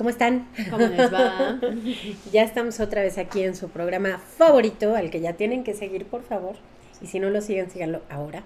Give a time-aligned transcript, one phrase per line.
[0.00, 0.48] ¿cómo están?
[0.70, 1.60] ¿Cómo les va?
[2.32, 6.06] ya estamos otra vez aquí en su programa favorito, al que ya tienen que seguir,
[6.06, 6.56] por favor.
[7.02, 8.42] Y si no lo siguen, síganlo ahora.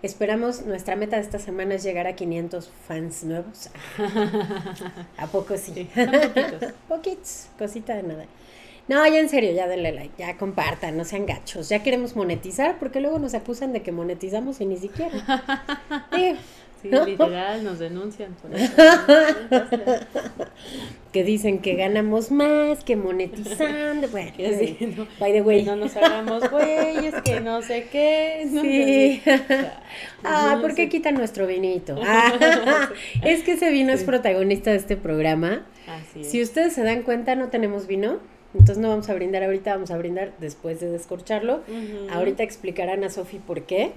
[0.00, 3.68] Esperamos, nuestra meta de esta semana es llegar a 500 fans nuevos.
[5.18, 5.74] ¿A poco sí?
[5.74, 6.72] Sí, son poquitos.
[6.88, 8.24] Poquitos, cosita de nada.
[8.88, 11.68] No, ya en serio, ya denle like, ya compartan, no sean gachos.
[11.68, 15.12] Ya queremos monetizar porque luego nos acusan de que monetizamos y ni siquiera.
[16.90, 18.72] Sí, literal, nos denuncian por eso.
[21.12, 24.08] que dicen que ganamos más que monetizando.
[24.08, 25.60] Bueno, Sí, no, by the way.
[25.64, 28.46] que no nos hagamos güeyes, que no sé qué.
[28.50, 29.20] no Sí.
[29.24, 29.38] sé.
[30.24, 30.88] Ah, No ¿por qué sé.
[30.88, 31.98] quitan nuestro vinito?
[32.04, 32.90] Ah,
[33.24, 35.64] es que ese vino es protagonista de este programa.
[35.88, 36.30] Así es.
[36.30, 38.18] Si ustedes se dan cuenta, no tenemos vino.
[38.52, 41.60] Entonces no vamos a brindar ahorita, vamos a brindar después de descorcharlo.
[42.10, 43.92] Ahorita explicarán a Sofi por qué.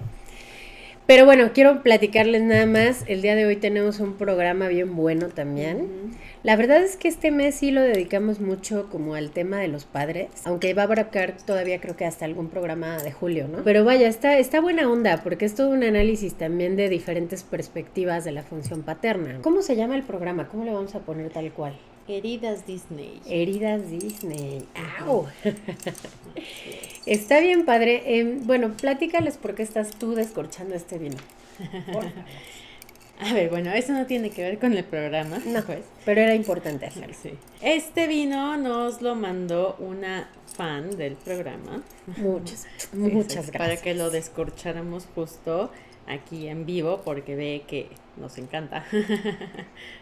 [1.10, 3.02] Pero bueno, quiero platicarles nada más.
[3.08, 6.12] El día de hoy tenemos un programa bien bueno también.
[6.44, 9.86] La verdad es que este mes sí lo dedicamos mucho como al tema de los
[9.86, 13.64] padres, aunque va a abarcar todavía creo que hasta algún programa de julio, ¿no?
[13.64, 18.24] Pero vaya, está, está buena onda porque es todo un análisis también de diferentes perspectivas
[18.24, 19.40] de la función paterna.
[19.42, 20.46] ¿Cómo se llama el programa?
[20.46, 21.74] ¿Cómo le vamos a poner tal cual?
[22.08, 23.20] Heridas Disney.
[23.26, 24.66] Heridas Disney.
[25.00, 25.26] ¡Au!
[27.06, 28.18] Está bien, padre.
[28.18, 31.16] Em, bueno, platícales por qué estás tú descorchando este vino.
[33.20, 35.38] A ver, bueno, eso no tiene que ver con el programa.
[35.44, 35.80] No, pues.
[36.06, 37.14] pero era importante hacerlo.
[37.20, 37.32] Sí.
[37.60, 41.82] Este vino nos lo mandó una fan del programa.
[42.16, 43.56] Muchas, Sí, muchas sí, gracias.
[43.58, 45.70] Para que lo descorcháramos justo
[46.06, 48.86] aquí en vivo porque ve que nos encanta.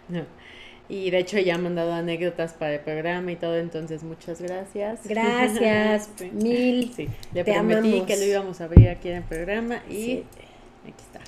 [0.08, 0.24] No.
[0.90, 5.00] Y de hecho ya ha mandado anécdotas para el programa y todo, entonces muchas gracias.
[5.06, 6.30] Gracias, Sí.
[6.32, 6.92] mil.
[6.96, 8.06] Sí, le Te prometí amamos.
[8.06, 10.24] que lo íbamos a abrir aquí en el programa y Sí.
[10.84, 11.20] aquí está.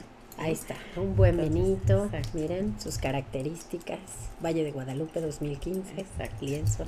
[0.42, 2.10] Ahí está, un buen exacto.
[2.32, 3.98] Miren sus características.
[4.42, 6.00] Valle de Guadalupe 2015.
[6.00, 6.36] Exacto.
[6.46, 6.84] Lienzo.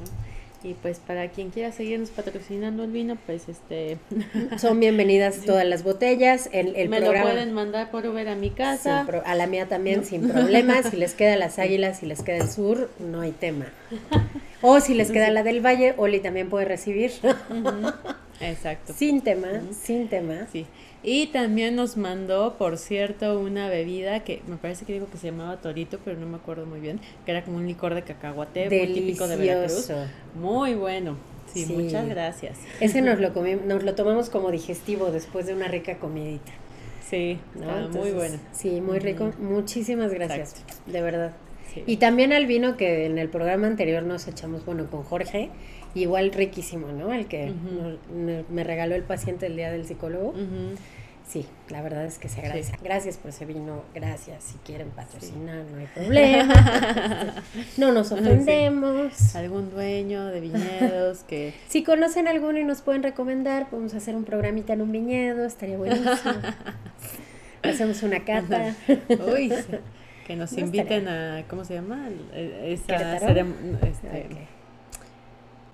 [0.64, 3.98] Y pues para quien quiera seguirnos patrocinando el vino, pues este
[4.58, 6.48] Son bienvenidas todas las botellas.
[6.52, 7.24] El, el me programa.
[7.26, 9.02] lo pueden mandar por Uber a mi casa.
[9.06, 10.86] pro- a la mía también sin problemas.
[10.90, 13.66] Si les queda las águilas, si les queda el sur, no hay tema.
[14.64, 17.10] O si les queda la del valle, Oli también puede recibir.
[17.50, 17.92] Ujú.
[18.42, 18.92] Exacto.
[18.96, 20.46] sin tema, sin tema.
[20.52, 20.66] Sí.
[21.04, 25.26] Y también nos mandó, por cierto, una bebida que me parece que dijo que se
[25.30, 28.68] llamaba Torito, pero no me acuerdo muy bien, que era como un licor de cacahuate
[28.68, 29.90] muy típico de Veracruz.
[30.34, 31.16] Muy bueno.
[31.52, 31.72] Sí, Sí.
[31.72, 32.56] muchas gracias.
[32.80, 36.52] Ese nos lo, comi- nos lo tomamos como digestivo después de una rica comidita.
[37.10, 37.88] Sí, ¿no?
[37.90, 38.38] muy bueno.
[38.52, 39.32] Sí, muy rico.
[39.38, 40.54] Muchísimas gracias,
[40.86, 41.32] de verdad.
[41.74, 41.82] Sí.
[41.86, 45.50] Y también al vino que en el programa anterior nos echamos, bueno, con Jorge,
[45.94, 47.12] igual riquísimo, ¿no?
[47.12, 47.52] El que
[48.14, 50.34] me- me regaló el paciente el día del psicólogo.
[51.28, 52.72] Sí, la verdad es que se agradece.
[52.72, 52.78] Sí.
[52.82, 54.42] Gracias por ese vino, gracias.
[54.44, 56.54] Si quieren patrocinar, no hay problema.
[57.78, 59.34] no nos ofendemos.
[59.34, 61.54] Algún dueño de viñedos que...
[61.68, 65.78] Si conocen alguno y nos pueden recomendar, podemos hacer un programita en un viñedo, estaría
[65.78, 66.12] buenísimo.
[67.62, 68.74] Hacemos una cata.
[69.32, 69.52] Uy,
[70.26, 71.44] que nos No inviten a...
[71.48, 72.08] ¿Cómo se llama?
[72.34, 73.26] Eh, Esa ¿Querétaro?
[73.28, 74.26] cerem- este.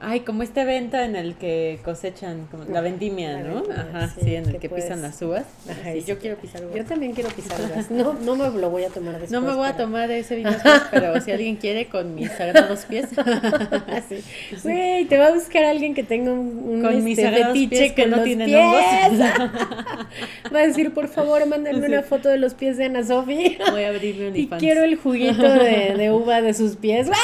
[0.00, 3.64] Ay, como este evento en el que cosechan como la vendimia, ¿no?
[3.68, 5.44] Ajá, sí, sí, en el que que puedes- pisan las uvas.
[5.68, 6.76] Ajá, Sí, yo quiero pisar uvas.
[6.76, 7.90] Yo también quiero pisar uvas.
[7.90, 9.32] No, no me lo voy a tomar después.
[9.32, 12.84] no me voy a tomar ese vino después, pero si alguien quiere con mis sagrados
[12.84, 13.08] pies.
[14.08, 14.22] Sí.
[14.62, 17.92] Güey, te va a buscar alguien que tenga un, un, Con mis este, sagrados pies
[17.92, 18.38] que no pies.
[18.38, 19.18] hongos.
[20.54, 21.92] Va a decir, por favor, mándenme Sí.
[21.92, 23.58] una foto de los pies de Ana Sofi.
[23.70, 27.08] Voy a abrirme un Y quiero el juguito de, de uva de sus pies.
[27.12, 27.16] ¡Ah!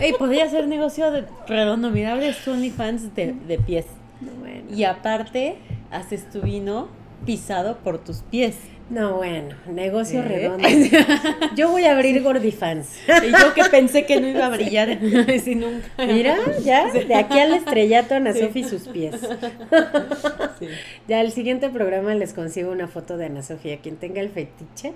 [0.00, 3.86] Ey, podría ser negocio de redondo, mira, abres OnlyFans de, de pies.
[4.20, 4.62] No, bueno.
[4.74, 5.56] Y aparte,
[5.90, 6.88] haces tu vino
[7.26, 8.56] pisado por tus pies.
[8.90, 10.22] No, bueno, negocio ¿Eh?
[10.22, 10.68] redondo.
[11.56, 12.88] Yo voy a abrir Gordifans.
[13.08, 14.98] Y yo que pensé que no iba a brillar
[15.34, 15.86] así nunca.
[16.06, 16.98] Mira, ya, Sí.
[17.04, 18.40] de aquí al estrellato Ana Sí.
[18.40, 19.14] Sofi sus pies.
[21.08, 23.78] Ya el siguiente programa les consigo una foto de Ana Sofía.
[23.78, 24.92] Quien tenga el fetiche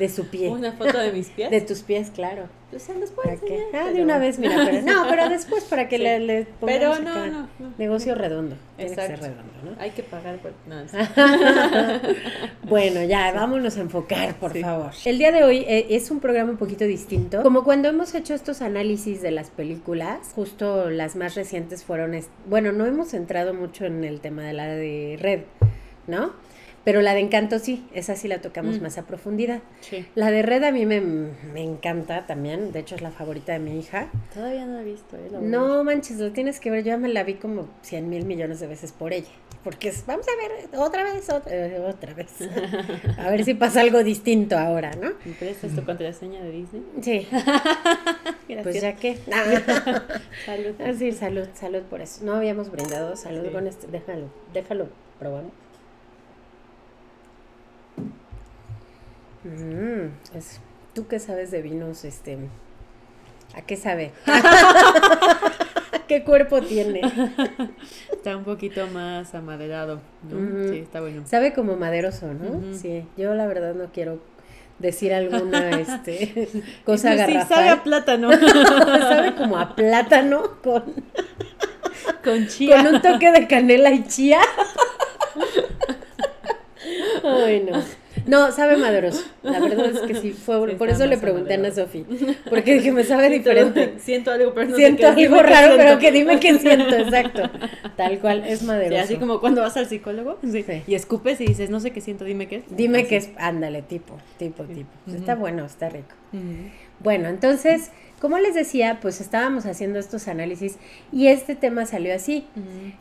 [0.00, 0.48] de su pie.
[0.48, 1.48] ¿Una foto de mis pies?
[1.50, 2.48] De tus pies, claro.
[2.70, 6.02] Pues enseñar, Ah, de una vez, mira, pero no, pero después para que Sí.
[6.02, 7.00] le, le Pero acá.
[7.02, 7.48] no, no.
[7.78, 8.56] Negocio redondo.
[8.76, 9.70] Tiene que ser redondo, ¿no?
[9.80, 10.52] Hay que pagar por...
[10.66, 10.76] No,
[12.68, 14.60] Bueno, ya, vámonos a enfocar, por Sí.
[14.60, 14.90] favor.
[15.04, 17.42] El día de hoy eh, es un programa un poquito distinto.
[17.42, 22.72] Como cuando hemos hecho estos análisis de las películas, justo las más recientes fueron, bueno,
[22.72, 25.40] no hemos entrado mucho en el tema de la de Red,
[26.06, 26.32] ¿no?
[26.88, 28.82] Pero la de Encanto sí, esa sí la tocamos Mm.
[28.82, 29.60] más a profundidad.
[29.82, 30.06] Sí.
[30.14, 33.58] La de Red a mí me, me encanta también, de hecho es la favorita de
[33.58, 34.08] mi hija.
[34.32, 35.28] Todavía no la he visto, ¿eh?
[35.30, 36.84] La No manches, lo tienes que ver.
[36.84, 39.28] Yo ya me la vi como 100 mil millones de veces por ella.
[39.62, 42.28] Porque es, vamos a ver otra vez, otra, eh, otra vez.
[43.18, 45.10] a ver si pasa algo distinto ahora, ¿no?
[45.26, 46.82] ¿Me prestas tu contraseña de Disney?
[47.02, 47.26] Sí,
[48.48, 48.62] Gracias.
[48.62, 49.16] pues ya que.
[50.46, 50.80] Salud.
[50.80, 52.24] Así, salud, salud por eso.
[52.24, 53.50] No habíamos brindado salud Sí.
[53.52, 53.86] con este.
[53.88, 54.88] Déjalo, déjalo,
[55.18, 55.52] probamos.
[59.44, 60.60] Mm, es,
[60.94, 62.04] ¿Tú qué sabes de vinos?
[62.04, 62.38] Este,
[63.54, 64.12] ¿A qué sabe?
[66.08, 67.02] ¿Qué cuerpo tiene?
[68.10, 70.00] Está un poquito más amaderado.
[70.70, 71.22] Sí, está bueno.
[71.26, 72.74] Sabe como maderoso, ¿no?
[72.76, 74.18] Sí, yo la verdad no quiero
[74.78, 76.48] decir alguna este,
[76.84, 77.48] cosa Sí, garrafal.
[77.48, 78.30] sabe a plátano.
[78.32, 80.84] Sabe como a plátano con,
[82.24, 82.82] Con chía.
[82.82, 84.40] con un toque de canela y chía.
[87.24, 87.82] Ay, no.
[88.28, 89.24] No, sabe maderoso.
[89.42, 91.70] La verdad es que sí, fue Sí, por eso le pregunté a Ana.
[91.72, 92.04] Sofi.
[92.48, 93.94] Porque dije, me sabe diferente.
[93.98, 95.28] Siento algo, pero no sé Siento qué es.
[95.30, 97.42] algo qué raro, pero que dime qué siento, exacto.
[97.96, 99.02] Tal cual, es Sí, maderoso.
[99.02, 100.64] así como cuando vas al psicólogo Sí.
[100.86, 102.62] y escupes y dices, no sé qué siento, dime qué es.
[102.76, 104.90] Dime que es, ándale, tipo, tipo, tipo.
[105.06, 106.14] Pues Está bueno, está rico.
[107.00, 107.90] Bueno, entonces,
[108.20, 110.76] como les decía, pues estábamos haciendo estos análisis
[111.12, 112.44] y este tema salió así.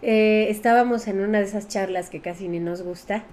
[0.01, 3.23] Eh, estábamos en una de esas charlas que casi ni nos gusta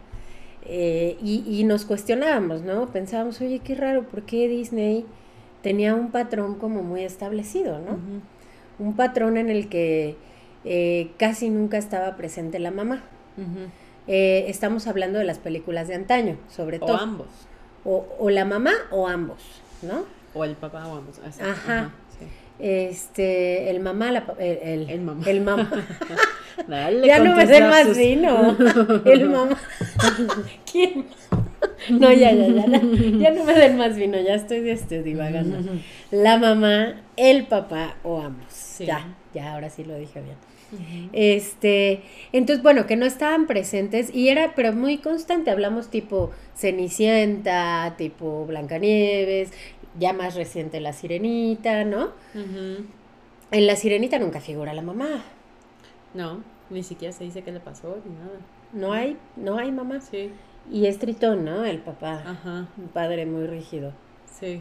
[0.67, 2.87] eh, y, y nos cuestionábamos, ¿no?
[2.91, 5.05] Pensábamos, oye, qué raro, ¿por qué Disney
[5.63, 7.99] tenía un patrón como muy establecido, ¿no?
[8.79, 10.17] Un patrón en el que
[10.65, 13.03] eh, casi nunca estaba presente la mamá.
[14.07, 16.97] Eh, estamos hablando de las películas de antaño, sobre O todo.
[16.97, 17.29] ambos.
[17.85, 19.41] O, o la mamá o ambos,
[19.83, 20.05] ¿no?
[20.35, 21.19] O el papá o ambos.
[21.27, 21.41] Así.
[21.43, 21.93] Ajá.
[22.59, 25.25] Este, el mamá, la, el, el, El mamá.
[25.27, 25.71] el mamá.
[26.69, 28.57] Dale ya no me den más vino.
[29.05, 29.59] El mamá.
[30.71, 31.07] ¿Quién?
[31.91, 32.67] No, ya, ya, ya.
[32.67, 35.59] Ya no me den más vino, ya estoy este, divagando.
[36.11, 38.47] La mamá, el papá o ambos.
[38.49, 38.87] Sí.
[38.87, 40.37] Ya, ya, ahora sí lo dije bien.
[41.13, 42.03] Este,
[42.33, 45.51] entonces, bueno, que no estaban presentes y era, pero muy constante.
[45.51, 49.51] Hablamos tipo Cenicienta, tipo Blancanieves,
[49.99, 52.11] ya más reciente La Sirenita, ¿no?
[53.51, 55.25] En La Sirenita nunca figura la mamá.
[56.15, 58.39] No, ni siquiera se dice qué le pasó ni nada.
[58.73, 60.01] No hay, no hay mamá.
[60.01, 60.31] Sí.
[60.71, 61.65] Y es tritón, ¿no?
[61.65, 62.23] El papá.
[62.27, 62.69] Ajá.
[62.77, 63.93] Un padre muy rígido.
[64.41, 64.61] Sí.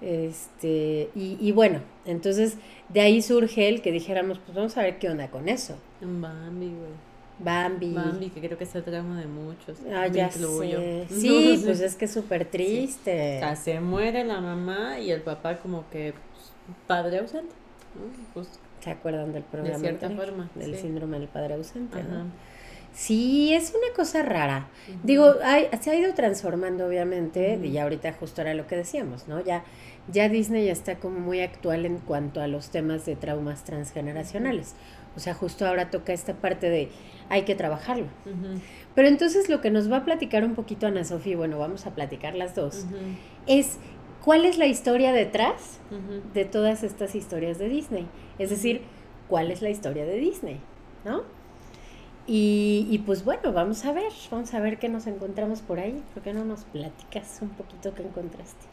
[0.00, 2.58] Este, y, y bueno, entonces
[2.88, 5.76] de ahí surge el que dijéramos, pues vamos a ver qué onda con eso.
[6.00, 7.11] Bambi, güey.
[7.42, 7.92] Bambi.
[7.94, 9.78] Bambi, que creo que es el drama de muchos.
[9.94, 10.78] Ah, ya incluyo.
[10.78, 11.06] sé.
[11.10, 11.62] No, Sí, sí.
[11.64, 13.36] pues es que es súper triste.
[13.36, 16.52] O sea, se muere la mamá y el papá como que pues,
[16.86, 17.54] padre ausente.
[17.94, 18.02] ¿no?
[18.34, 18.48] Pues,
[18.80, 19.78] ¿Se acuerdan del programa?
[19.78, 20.26] cierta anterior?
[20.34, 20.82] forma, Del sí.
[20.82, 22.02] síndrome del padre ausente.
[22.02, 22.16] ¿no?
[22.20, 22.24] ajá.
[22.94, 24.68] Sí, es una cosa rara.
[24.86, 24.98] Ujú.
[25.02, 27.64] Digo, hay- se ha ido transformando, obviamente, Ujú.
[27.64, 29.42] y ya ahorita justo era lo que decíamos, ¿no?
[29.42, 29.64] Ya,
[30.08, 34.74] ya Disney ya está como muy actual en cuanto a los temas de traumas transgeneracionales.
[35.16, 36.88] O sea, justo ahora toca esta parte de
[37.28, 38.06] hay que trabajarlo.
[38.94, 41.94] Pero entonces lo que nos va a platicar un poquito Ana Sofía, bueno, vamos a
[41.94, 42.86] platicar las dos,
[43.46, 43.78] es
[44.24, 45.80] cuál es la historia detrás
[46.34, 48.06] de todas estas historias de Disney.
[48.38, 48.82] Es decir,
[49.28, 50.60] cuál es la historia de Disney,
[51.04, 51.22] ¿no?
[52.26, 56.02] Y, y pues bueno, vamos a ver, vamos a ver qué nos encontramos por ahí.
[56.14, 58.66] ¿Por qué no nos platicas un poquito qué encontraste?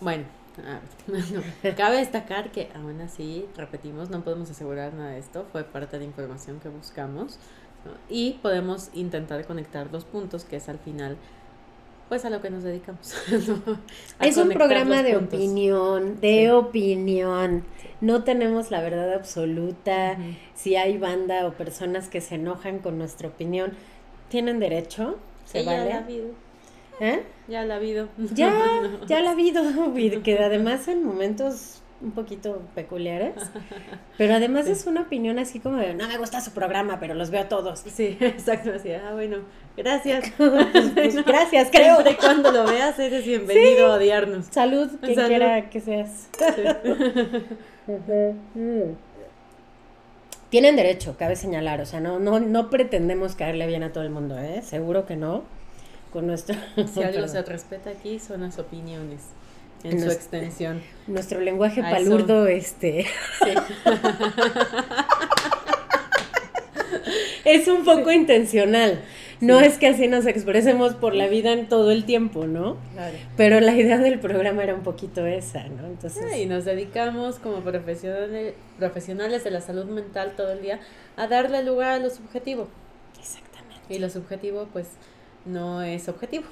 [0.00, 0.24] Bueno,
[0.58, 0.80] a
[1.12, 1.24] ver,
[1.62, 1.76] no.
[1.76, 6.00] cabe destacar que aún así, repetimos, no podemos asegurar nada de esto, fue parte de
[6.00, 7.38] la información que buscamos
[7.84, 7.92] ¿no?
[8.08, 11.16] y podemos intentar conectar dos puntos que es al final,
[12.08, 13.14] pues a lo que nos dedicamos.
[14.20, 15.34] Es un programa los de puntos.
[15.38, 16.48] opinión, de Sí.
[16.48, 17.64] opinión.
[18.00, 20.16] No tenemos la verdad absoluta.
[20.54, 23.72] Si hay banda o personas que se enojan con nuestra opinión,
[24.28, 25.80] tienen derecho, se Sí, vale.
[27.00, 27.22] ¿Eh?
[27.48, 28.08] ya la ha habido.
[28.34, 28.52] Ya,
[29.06, 29.62] ya la ha habido,
[30.24, 33.32] que además en momentos un poquito peculiares,
[34.18, 34.72] pero además Sí.
[34.72, 37.80] es una opinión así como de, no me gusta su programa, pero los veo todos.
[37.80, 39.38] Sí, exacto, así, ah, bueno,
[39.76, 40.30] gracias.
[40.36, 41.98] Pues, gracias, creo.
[42.08, 44.46] Y cuando lo veas eres bienvenido a odiarnos.
[44.50, 45.28] Salud, quien Salud.
[45.28, 46.28] quiera que seas.
[46.36, 46.62] Sí.
[50.50, 54.10] Tienen derecho, cabe señalar, o sea, no, no, no pretendemos caerle bien a todo el
[54.10, 54.62] mundo, ¿eh?
[54.62, 55.42] Seguro que no.
[56.16, 56.56] Con nuestro...
[56.94, 59.20] Si algo se respeta aquí son las opiniones
[59.84, 60.80] en, su extensión.
[61.06, 63.04] Nuestro lenguaje palurdo, este...
[67.44, 69.02] es un poco intencional.
[69.42, 72.78] No es que así nos expresemos por la vida en todo el tiempo, ¿no?
[72.94, 73.18] Claro.
[73.36, 75.86] Pero la idea del programa era un poquito esa, ¿no?
[75.86, 76.34] Entonces...
[76.38, 80.80] y nos dedicamos como profesionales, profesionales de la salud mental todo el día
[81.18, 82.68] a darle lugar a lo subjetivo.
[83.20, 83.82] Exactamente.
[83.90, 84.86] Y lo subjetivo, pues,
[85.46, 86.44] no es objetivo.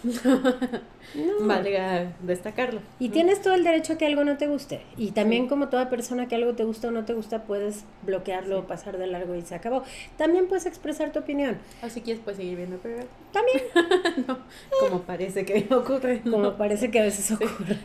[1.15, 1.47] No.
[1.47, 2.81] Valga destacarlo.
[2.99, 4.81] Y tienes todo el derecho a que algo no te guste.
[4.97, 8.67] Y también como toda persona que algo te gusta o no te gusta, puedes bloquearlo,
[8.67, 9.85] pasar de largo y se acabó.
[10.17, 11.59] También puedes expresar tu opinión.
[11.83, 13.63] O si quieres, puedes seguir viendo pero También.
[14.27, 14.39] no,
[14.81, 16.23] como parece que ocurre.
[16.23, 17.79] Como parece que a veces ocurre.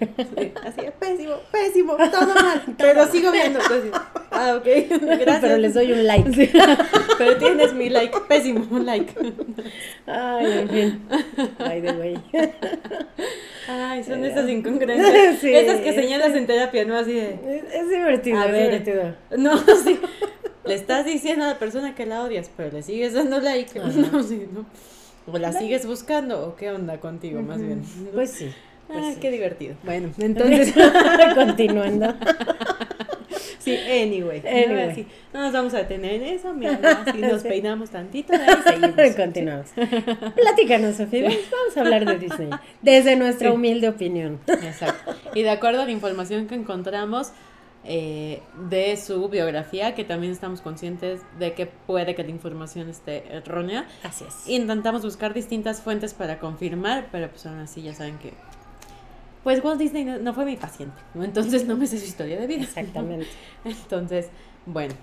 [0.63, 2.63] Así es, pésimo, pésimo, todo mal.
[2.77, 3.59] pero sigo viendo.
[4.39, 4.65] Ah, ok.
[5.01, 5.39] Gracias.
[5.41, 6.51] Pero les doy un like.
[7.17, 9.13] pero tienes mi like, pésimo, un like.
[10.05, 11.01] Ay, en fin.
[11.59, 12.17] By the way.
[13.67, 15.43] Ay, son esas incongruencias.
[15.43, 16.97] esas que señalas en terapia, ¿no?
[16.97, 17.63] Así de.
[17.73, 19.15] Es, divertido, es divertido.
[19.37, 19.99] No, sí.
[20.65, 23.77] Le estás diciendo a la persona que la odias, pero le sigues dando like.
[23.79, 24.65] No, sí, no.
[25.31, 27.83] O la sigues buscando, o qué onda contigo, más bien.
[28.13, 28.51] Pues sí.
[28.87, 29.75] Pues qué divertido.
[29.83, 30.73] Bueno, entonces,
[31.35, 32.15] continuando.
[33.59, 34.41] Sí, anyway.
[34.45, 35.07] anyway.
[35.33, 39.13] No, nos vamos a detener en eso, mira, así nos peinamos tantito, y.
[39.15, 39.69] Continuamos.
[40.35, 42.49] Platícanos, Sofía, vamos a hablar de Disney,
[42.81, 44.39] desde nuestra humilde opinión.
[44.47, 45.15] Exacto.
[45.35, 47.33] Y de acuerdo a la información que encontramos,
[47.85, 53.23] eh, de su biografía, que también estamos conscientes de que puede que la información esté
[53.33, 53.87] errónea.
[54.03, 54.47] Así es.
[54.49, 58.33] Intentamos buscar distintas fuentes para confirmar, pero pues aún así ya saben que
[59.43, 61.23] pues Walt Disney no, fue mi paciente, ¿no?
[61.23, 62.63] entonces no me sé su historia de vida.
[62.63, 63.27] Exactamente.
[63.63, 64.29] Entonces,
[64.65, 64.93] bueno.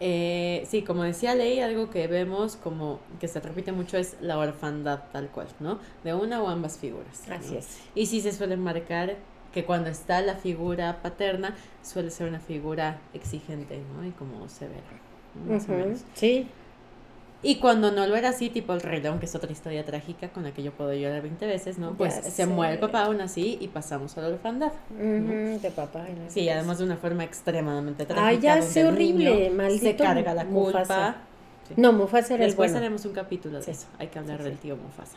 [0.00, 4.38] Eh, sí, como decía Ley, algo que vemos como que se repite mucho es la
[4.38, 5.78] orfandad tal cual, ¿no?
[6.02, 7.22] De una o ambas figuras.
[7.30, 7.78] Así es.
[7.94, 9.16] Y sí se suele marcar
[9.52, 14.04] que cuando está la figura paterna suele ser una figura exigente, ¿no?
[14.04, 14.82] Y como severa.
[15.48, 16.00] Más o menos.
[16.14, 16.48] Sí.
[17.44, 20.30] Y cuando no lo era así, tipo el Rey León, que es otra historia trágica
[20.30, 21.92] con la que yo puedo llorar 20 veces, ¿no?
[21.92, 24.72] Pues se muere el papá aún así y pasamos a la orfandad.
[24.98, 26.06] De papá.
[26.28, 28.26] sí, además de una forma extremadamente trágica.
[28.26, 29.84] Ay, ya sé horrible, maldito.
[29.84, 31.16] Se carga la culpa.
[31.76, 32.86] No, Mufasa era Después el bueno.
[32.86, 33.86] haremos un capítulo de eso.
[33.98, 35.16] Hay que hablar del tío Mufasa.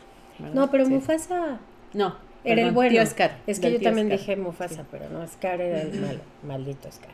[0.54, 1.58] No, pero Mufasa...
[1.94, 2.16] No.
[2.44, 2.92] Era el bueno.
[2.92, 3.38] Tío Scar.
[3.46, 6.20] Es que yo también dije Mufasa, pero no, Scar era el malo.
[6.46, 7.12] Maldito Scar.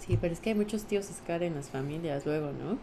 [0.00, 2.78] Sí, pero es que hay muchos tíos Scar en las familias luego, ¿no?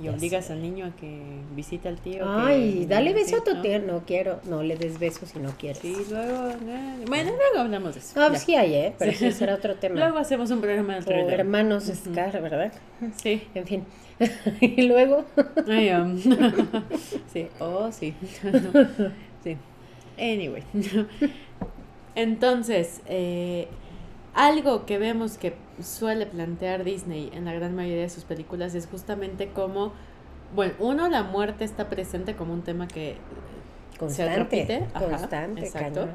[0.00, 1.20] Y obligas al niño a que
[1.56, 2.24] visite al tío.
[2.24, 3.80] Ay, dale beso a tu tío.
[3.80, 4.40] No quiero.
[4.44, 5.78] No le des besos si no quieres.
[5.78, 6.50] Sí, luego.
[6.50, 8.20] Eh, bueno, luego hablamos de eso.
[8.20, 8.94] Ah, sí hay, ¿eh?
[8.96, 9.32] Pero sí.
[9.32, 9.96] será otro tema.
[9.96, 12.72] Luego hacemos un programa de o hermanos Scar, ¿verdad?
[13.20, 13.42] Sí.
[13.54, 13.84] En fin.
[14.60, 15.24] y luego.
[15.66, 16.16] Ay, um,
[17.32, 17.48] sí.
[17.58, 18.14] Oh, sí.
[19.42, 19.56] sí.
[20.16, 20.62] Anyway.
[22.14, 23.68] Entonces, eh,
[24.38, 28.86] algo que vemos que suele plantear Disney en la gran mayoría de sus películas es
[28.86, 29.92] justamente como,
[30.54, 33.16] bueno, uno, la muerte está presente como un tema que
[33.98, 34.86] constante, se repite.
[34.96, 36.08] constante, exacto.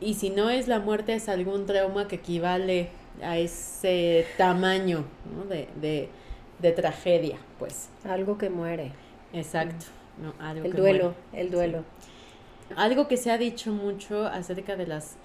[0.00, 2.88] Y si no es la muerte, es algún trauma que equivale
[3.22, 5.04] a ese tamaño
[5.48, 6.08] de,
[6.60, 7.90] de, tragedia, pues.
[8.08, 8.90] Algo que muere.
[9.32, 9.86] Exacto.
[10.20, 11.84] No, algo el duelo, el duelo.
[12.74, 15.16] Algo que se ha dicho mucho acerca de las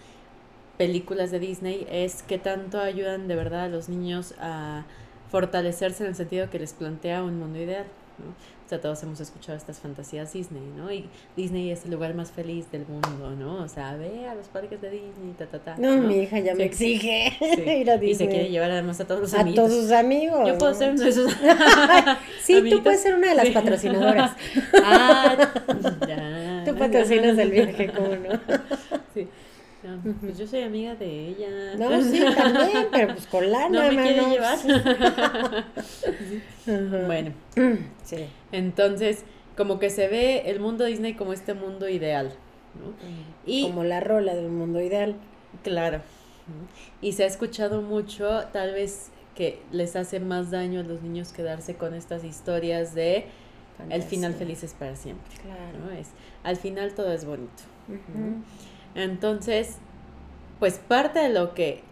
[0.79, 4.85] películas de Disney es que tanto ayudan de verdad a los niños a
[5.29, 7.85] fortalecerse en el sentido que les plantea un mundo ideal.
[8.17, 8.29] ¿no?
[8.29, 10.89] O sea, todos hemos escuchado estas fantasías Disney, ¿no?
[10.91, 13.63] Y Disney es el lugar más feliz del mundo, ¿no?
[13.63, 15.75] O sea, ve a los parques de Disney, ta, ta, ta.
[15.77, 17.33] No, mi hija ya me exige
[17.81, 18.11] ir a Disney.
[18.11, 19.59] Y se quiere llevar además a todos los amigos.
[19.59, 20.47] A todos sus amigos.
[20.47, 21.33] Yo puedo ser uno de esos
[22.43, 24.31] Sí, tú puedes ser una de las patrocinadoras.
[24.83, 25.35] ah,
[26.07, 26.63] ya.
[26.63, 28.39] Tú patrocinas el viaje, ¿cómo no?
[30.21, 31.47] Pues yo soy amiga de ella.
[31.77, 34.57] No, sí, también, pero pues con lana, No me quiere llevar.
[37.07, 37.33] Bueno,
[38.03, 38.27] sí.
[38.51, 39.23] Entonces,
[39.57, 42.31] como que se ve el mundo Disney como este mundo ideal.
[42.75, 42.93] ¿no?
[43.45, 45.15] Y, como la rola del mundo ideal.
[45.63, 46.01] Claro.
[47.01, 51.31] Y se ha escuchado mucho, tal vez que les hace más daño a los niños
[51.31, 53.25] quedarse con estas historias de
[53.89, 55.25] el final feliz es para siempre.
[55.41, 55.91] Claro.
[55.97, 56.09] Es,
[56.43, 57.63] al final todo es bonito.
[58.95, 59.77] Entonces,
[60.59, 61.83] pues parte de lo que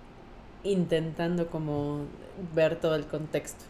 [0.63, 2.05] intentando como
[2.53, 3.63] ver todo el contexto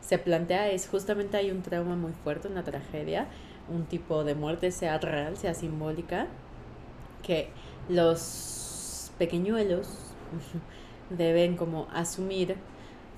[0.00, 3.26] se plantea es justamente hay un trauma muy fuerte, una tragedia,
[3.68, 6.26] un tipo de muerte, sea real, sea simbólica,
[7.22, 7.50] que
[7.88, 9.88] los pequeñuelos
[11.10, 12.56] deben como asumir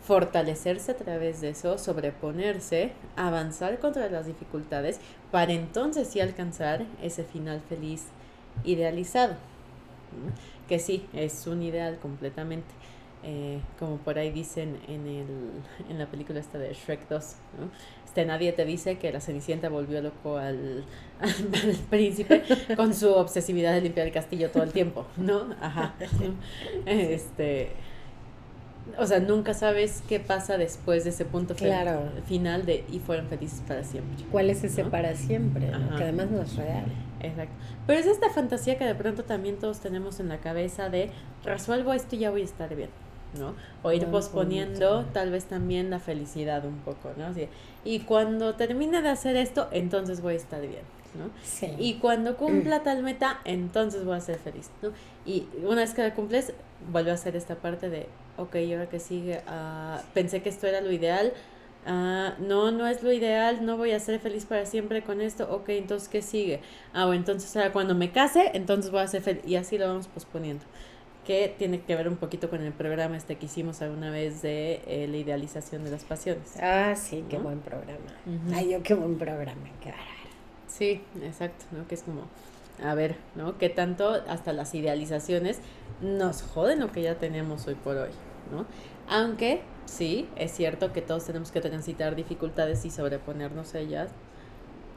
[0.03, 4.99] fortalecerse a través de eso, sobreponerse, avanzar contra las dificultades,
[5.31, 8.07] para entonces sí alcanzar ese final feliz
[8.65, 9.35] idealizado.
[10.69, 12.69] Que sí, es un ideal completamente.
[13.23, 15.27] Eh, como por ahí dicen en, el,
[15.91, 17.71] en la película esta de Shrek 2, ¿no?
[18.07, 20.85] Este, nadie te dice que la Cenicienta volvió loco al,
[21.21, 22.43] al, príncipe
[22.77, 25.55] con su obsesividad de limpiar el castillo todo el tiempo, ¿no?
[25.61, 25.95] Ajá.
[26.87, 27.73] Este,
[28.99, 33.63] o sea, nunca sabes qué pasa después de ese punto final de y fueron felices
[33.69, 34.25] para siempre.
[34.33, 35.71] ¿Cuál es ese para siempre?
[35.97, 36.87] Que además no es real.
[37.21, 37.55] Exacto.
[37.87, 41.11] Pero es esta fantasía que de pronto también todos tenemos en la cabeza de
[41.45, 42.91] resuelvo esto y ya voy a estar bien.
[43.39, 43.55] ¿no?
[43.83, 47.33] O ir posponiendo tal vez también la felicidad un poco, ¿no?
[47.85, 50.83] y cuando termine de hacer esto, entonces voy a estar bien,
[51.15, 51.31] ¿no?
[51.79, 54.91] Y cuando cumpla tal meta, entonces voy a ser feliz, ¿no?
[55.25, 56.53] Y una vez que la cumples,
[56.91, 59.43] vuelvo a hacer esta parte de, ok, ¿y ahora que sigue?
[59.47, 61.33] Uh, pensé que esto era lo ideal,
[61.87, 65.49] Ah, no, no es lo ideal, no voy a ser feliz para siempre con esto,
[65.51, 66.61] ok, entonces ¿qué sigue?
[66.93, 70.07] Ah, o entonces cuando me case, entonces voy a ser feliz, y así lo vamos
[70.07, 70.65] posponiendo
[71.25, 74.83] que tiene que ver un poquito con el programa este que hicimos alguna vez de
[74.87, 76.55] eh, la idealización de las pasiones.
[76.61, 78.11] Ah, sí, qué buen programa.
[78.53, 79.93] Ay, yo qué buen programa, qué
[80.67, 81.87] Sí, exacto, ¿no?
[81.87, 82.23] Que es como,
[82.83, 83.59] a ver, ¿no?
[83.59, 85.61] Que tanto hasta las idealizaciones
[86.01, 88.11] nos joden lo que ya tenemos hoy por hoy,
[88.51, 88.67] ¿no?
[89.11, 94.09] Aunque sí, es cierto que todos tenemos que transitar dificultades y sobreponernos a ellas.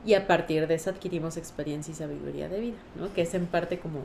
[0.05, 3.11] Y a partir de eso adquirimos experiencia y sabiduría de vida, ¿no?
[3.11, 4.03] Que es en parte como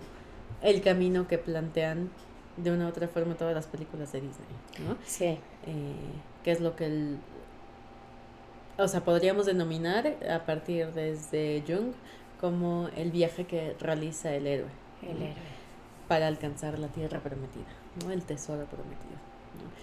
[0.62, 2.08] el camino que plantean
[2.56, 4.48] de una u otra forma todas las películas de Disney,
[4.86, 4.96] ¿no?
[5.04, 5.38] Sí.
[5.66, 5.94] Eh,
[6.42, 7.18] que es lo que el...
[8.78, 11.92] O sea, podríamos denominar a partir desde Jung
[12.40, 14.70] como el viaje que realiza el héroe.
[15.02, 15.58] El héroe.
[16.06, 17.66] Para alcanzar la tierra prometida,
[18.02, 18.10] ¿no?
[18.10, 19.27] El tesoro prometido.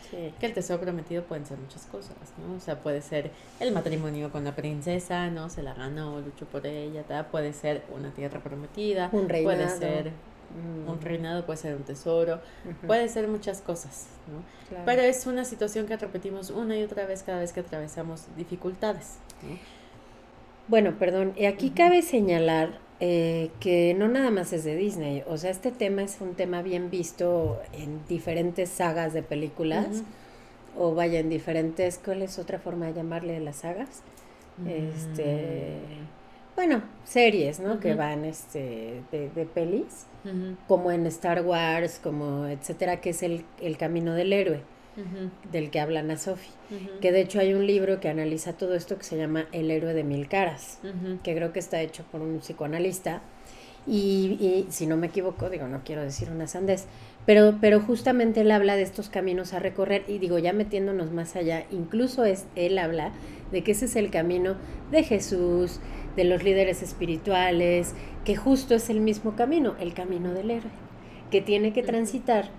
[0.10, 0.34] Sí.
[0.40, 2.56] Que el tesoro prometido pueden ser muchas cosas, ¿no?
[2.56, 5.50] O sea, puede ser el matrimonio con la princesa, ¿no?
[5.50, 9.58] Se la ganó, luchó por ella, puede ser una tierra prometida, un reinado.
[9.58, 10.12] puede ser
[10.56, 10.90] Mm.
[10.90, 12.40] Un reinado puede ser un tesoro,
[12.88, 14.86] puede ser muchas cosas, ¿no?
[14.86, 19.18] Pero es una situación que repetimos una y otra vez cada vez que atravesamos dificultades.
[20.68, 25.38] Bueno, perdón, y aquí cabe señalar eh, que no nada más es de Disney, o
[25.38, 30.04] sea, este tema es un tema bien visto en diferentes sagas de películas,
[30.78, 34.02] o vaya, en diferentes, ¿cuál es otra forma de llamarle las sagas?
[34.68, 35.78] Este
[36.56, 37.80] bueno, series, ¿no?
[37.82, 40.06] Que van este, de, de pelis,
[40.68, 44.62] como en Star Wars, como etcétera, que es el, el camino del héroe,
[45.52, 46.52] del que hablan a Sophie.
[47.02, 49.94] Que de hecho hay un libro que analiza todo esto que se llama El héroe
[49.94, 50.80] de mil caras,
[51.24, 53.22] que creo que está hecho por un psicoanalista.
[53.88, 56.88] Y, y, si no me equivoco, digo, no quiero decir una sandez,
[57.28, 60.06] pero, pero justamente él habla de estos caminos a recorrer.
[60.08, 63.12] Y digo, ya metiéndonos más allá, incluso es, él habla
[63.52, 64.56] de que ese es el camino
[64.90, 65.80] de Jesús,
[66.16, 70.72] de los líderes espirituales, que justo es el mismo camino, el camino del héroe,
[71.30, 72.50] que tiene que transitar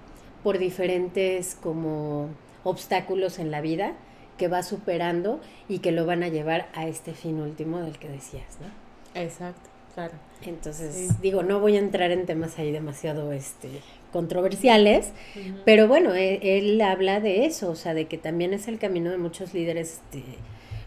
[0.46, 2.28] por diferentes como
[2.62, 3.94] obstáculos en la vida
[4.38, 8.08] que va superando y que lo van a llevar a este fin último del que
[8.08, 9.20] decías, ¿no?
[9.20, 10.12] Exacto, claro.
[10.42, 13.68] Entonces, digo, no voy a entrar en temas ahí demasiado este
[14.12, 15.10] controversiales,
[15.64, 19.10] pero bueno, él, él, habla de eso, o sea, de que también es el camino
[19.10, 20.22] de muchos líderes este,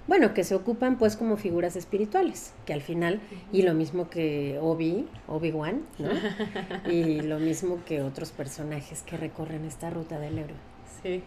[0.10, 4.58] bueno, que se ocupan pues como figuras espirituales, que al final, y lo mismo que
[4.60, 6.10] Obi, Obi-Wan, ¿no?
[6.92, 10.58] y lo mismo que otros personajes que recorren esta ruta del héroe.
[11.04, 11.22] Sí,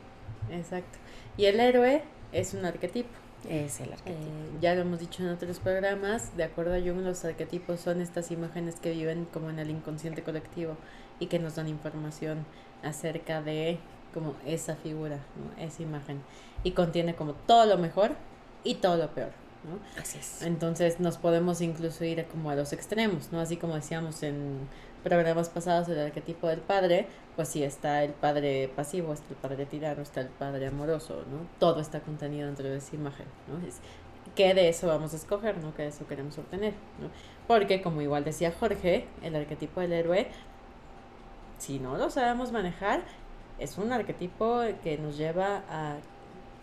[0.50, 0.98] exacto.
[1.36, 3.08] Y el héroe es un arquetipo.
[3.48, 4.20] Es el arquetipo.
[4.20, 8.00] Eh, ya lo hemos dicho en otros programas, de acuerdo a Jung, los arquetipos son
[8.00, 10.76] estas imágenes que viven como en el inconsciente colectivo
[11.20, 12.44] y que nos dan información
[12.82, 13.78] acerca de
[14.12, 15.20] como esa figura,
[15.56, 16.20] esa imagen.
[16.64, 18.16] Y contiene como todo lo mejor
[18.64, 19.31] y todo lo peor.
[19.64, 19.79] ¿no?
[20.01, 20.42] Así es.
[20.42, 23.40] Entonces nos podemos incluso ir como a los extremos, ¿no?
[23.40, 24.68] Así como decíamos en
[25.03, 29.66] programas pasados el arquetipo del padre, pues sí está el padre pasivo, está el padre
[29.66, 31.46] tirano, está el padre amoroso, ¿no?
[31.59, 33.66] Todo está contenido dentro de esa imagen, ¿no?
[33.66, 33.81] Es,
[34.35, 35.75] ¿Qué de eso vamos a escoger, ¿no?
[35.75, 37.09] ¿Qué de eso queremos obtener, ¿no?
[37.46, 40.29] Porque como igual decía Jorge, el arquetipo del héroe,
[41.59, 43.03] si no lo sabemos manejar,
[43.59, 45.96] es un arquetipo que nos lleva a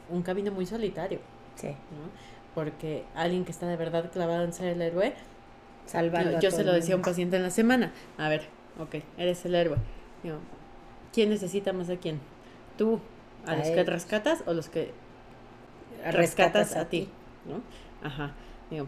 [0.10, 1.20] un camino muy solitario,
[1.60, 1.68] Sí.
[1.68, 2.10] ¿no?
[2.56, 5.14] Porque alguien que está de verdad clavado en ser el héroe,
[5.86, 6.40] salvando.
[6.40, 7.92] Yo, se lo decía a un paciente en la semana.
[8.18, 8.44] A ver,
[8.80, 9.78] ok, eres el héroe.
[10.24, 10.38] Digo,
[11.14, 12.20] ¿Quién necesita más a quién?
[12.78, 13.00] ¿Tú?
[13.46, 14.92] ¿A, los que rescatas o los que
[16.12, 17.10] rescatas, a, ti?
[17.46, 17.62] ¿no?
[18.08, 18.34] Ajá.
[18.70, 18.88] Digo,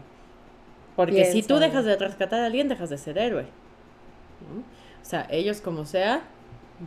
[0.94, 3.42] porque si tú dejas de rescatar a alguien, dejas de ser héroe.
[3.42, 4.60] ¿no?
[4.60, 6.22] O sea, ellos como sea,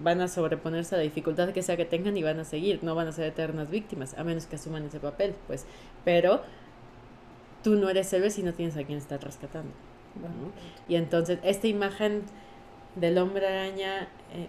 [0.03, 2.95] van a sobreponerse a la dificultad que sea que tengan y van a seguir, no
[2.95, 5.65] van a ser eternas víctimas, a menos que asuman ese papel, pues.
[6.03, 6.41] Pero
[7.63, 9.71] tú no eres héroe si no tienes a quien estar rescatando.
[10.87, 12.23] Y entonces, esta imagen
[12.95, 14.47] del hombre araña, eh,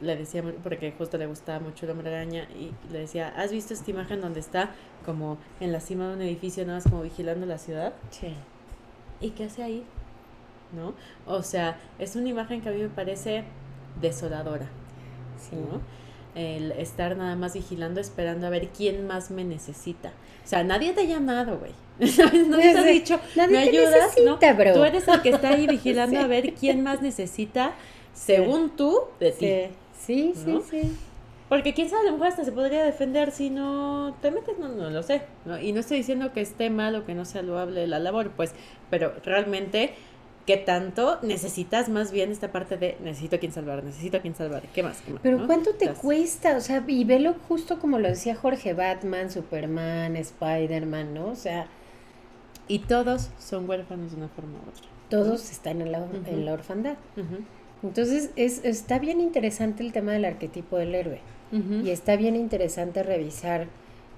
[0.00, 3.74] le decía, porque justo le gustaba mucho el hombre araña, y le decía, ¿has visto
[3.74, 4.70] esta imagen donde está
[5.04, 7.94] como en la cima de un edificio, nada más como vigilando la ciudad?
[8.10, 8.34] Sí.
[9.20, 9.84] ¿Y qué hace ahí?
[10.72, 10.94] ¿No?
[11.26, 13.44] O sea, es una imagen que a mí me parece
[14.00, 14.68] desoladora.
[15.38, 15.56] Sí.
[15.56, 15.80] ¿no?
[16.34, 20.10] El estar nada más vigilando, esperando a ver quién más me necesita.
[20.44, 21.72] O sea, nadie te ha llamado, güey.
[22.48, 24.14] no te ha dicho, nadie ¿me te ayudas?
[24.16, 24.72] necesita, bro.
[24.74, 26.22] Tú eres el que está ahí vigilando Sí.
[26.22, 27.72] a ver quién más necesita,
[28.14, 29.74] según tú, de ti.
[29.98, 30.60] Sí, sí, ¿No?
[30.60, 30.96] sí.
[31.48, 34.68] Porque quién sabe, a lo mejor hasta se podría defender si no te metes, no,
[34.68, 35.22] no lo sé.
[35.46, 35.58] ¿no?
[35.58, 38.52] Y no estoy diciendo que esté mal o que no sea loable la labor, pues,
[38.90, 39.94] pero realmente,
[40.48, 44.34] ¿qué tanto necesitas más bien esta parte de necesito a quien salvar, necesito a quien
[44.34, 44.62] salvar?
[44.72, 45.02] ¿Qué más?
[45.02, 45.20] ¿Qué más?
[45.22, 45.46] Pero ¿no?
[45.46, 46.56] ¿cuánto te cuesta?
[46.56, 51.26] O sea, y velo justo como lo decía Jorge, Batman, Superman, Spider-Man, ¿no?
[51.26, 51.66] O sea,
[52.66, 54.88] Y todos son huérfanos de una forma u otra.
[55.10, 56.96] todos están en la, en la orfandad.
[57.82, 61.20] Entonces, es, está bien interesante el tema del arquetipo del héroe.
[61.52, 63.68] Y está bien interesante revisar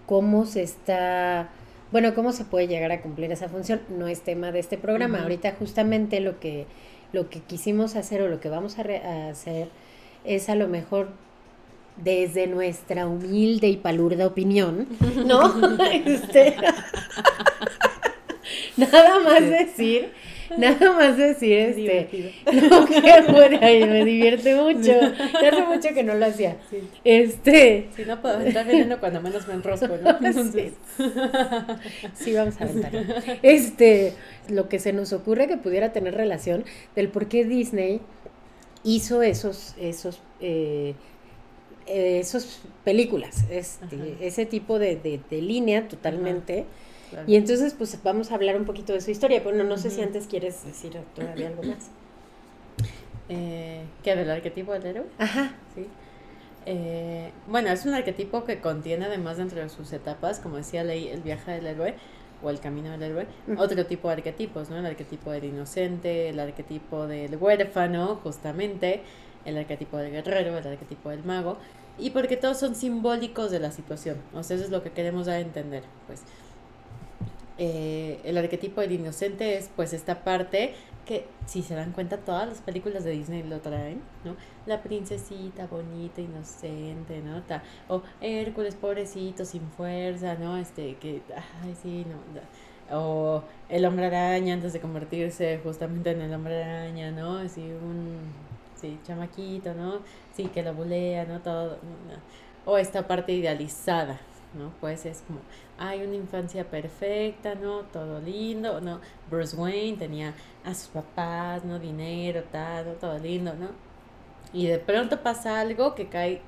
[0.07, 1.49] cómo se está,
[1.93, 3.81] bueno, cómo se puede llegar a cumplir esa función.
[3.89, 5.23] No es tema de este programa.
[5.23, 6.67] Ahorita justamente lo que,
[7.13, 9.69] lo que quisimos hacer o lo que vamos a, re- a hacer
[10.25, 11.09] es a lo mejor
[11.97, 14.87] desde nuestra humilde y palurda opinión,
[15.27, 15.53] ¿no?
[16.07, 16.57] Este,
[18.77, 20.13] nada más decir,
[20.59, 22.33] nada más decir, este,
[23.31, 24.93] puede, ay, me divierte mucho.
[24.93, 26.57] Hace mucho que no lo hacía.
[26.69, 26.79] Sí.
[27.05, 30.11] Este, Si no puedo estar vendiendo cuando menos me enrosco, ¿no?
[30.21, 30.73] Entonces,
[32.15, 33.01] sí, vamos a aventarlo.
[33.43, 34.15] Este,
[34.49, 36.65] lo que se nos ocurre que pudiera tener relación
[36.97, 38.01] del por qué Disney
[38.83, 40.95] hizo esos, esos, eh,
[41.87, 46.65] esos películas, este, ese tipo de, de, de línea totalmente.
[47.11, 47.25] Claro.
[47.27, 49.41] Y entonces, pues vamos a hablar un poquito de su historia.
[49.43, 51.91] Bueno, no sé si antes quieres decir todavía algo más.
[53.29, 54.17] Eh, ¿Qué?
[54.17, 55.07] ¿Del arquetipo del héroe?
[55.19, 55.55] Ajá.
[55.75, 55.87] Sí.
[56.67, 61.09] Eh, bueno, es un arquetipo que contiene además dentro de sus etapas, como decía Ley,
[61.09, 61.95] el viaje del héroe
[62.43, 63.27] o el camino del héroe,
[63.59, 64.79] otro tipo de arquetipos, ¿no?
[64.79, 69.03] El arquetipo del inocente, el arquetipo del huérfano, justamente,
[69.45, 71.59] el arquetipo del guerrero, el arquetipo del mago,
[71.99, 75.27] y porque todos son simbólicos de la situación, o sea, eso es lo que queremos
[75.27, 76.23] dar a entender, pues.
[77.63, 80.73] Eh, el arquetipo del inocente es pues esta parte
[81.05, 84.35] que si se dan cuenta todas las películas de Disney lo traen, ¿no?
[84.65, 87.43] La princesita bonita, inocente, ¿no?
[87.43, 90.57] Ta- o Hércules pobrecito, sin fuerza, ¿no?
[90.57, 91.21] Este que
[91.63, 92.17] ay sí, no.
[92.35, 97.39] da- O el hombre araña antes de convertirse justamente en el hombre araña, ¿no?
[97.39, 98.19] Así un
[98.75, 100.01] sí, chamaquito, ¿no?
[100.35, 101.41] Sí, que lo bulea, ¿no?
[101.41, 101.79] Todo.
[101.83, 102.73] ¿no?
[102.73, 104.21] O esta parte idealizada,
[104.55, 104.73] ¿no?
[104.81, 105.41] Pues es como,
[105.81, 107.81] hay una infancia perfecta, ¿no?
[107.85, 109.01] Todo lindo, ¿no?
[109.31, 111.79] Bruce Wayne tenía a sus papás, ¿no?
[111.79, 112.93] Dinero, tal, ¿no?
[112.93, 113.69] todo lindo, ¿no?
[114.53, 116.43] Y de pronto pasa algo que cae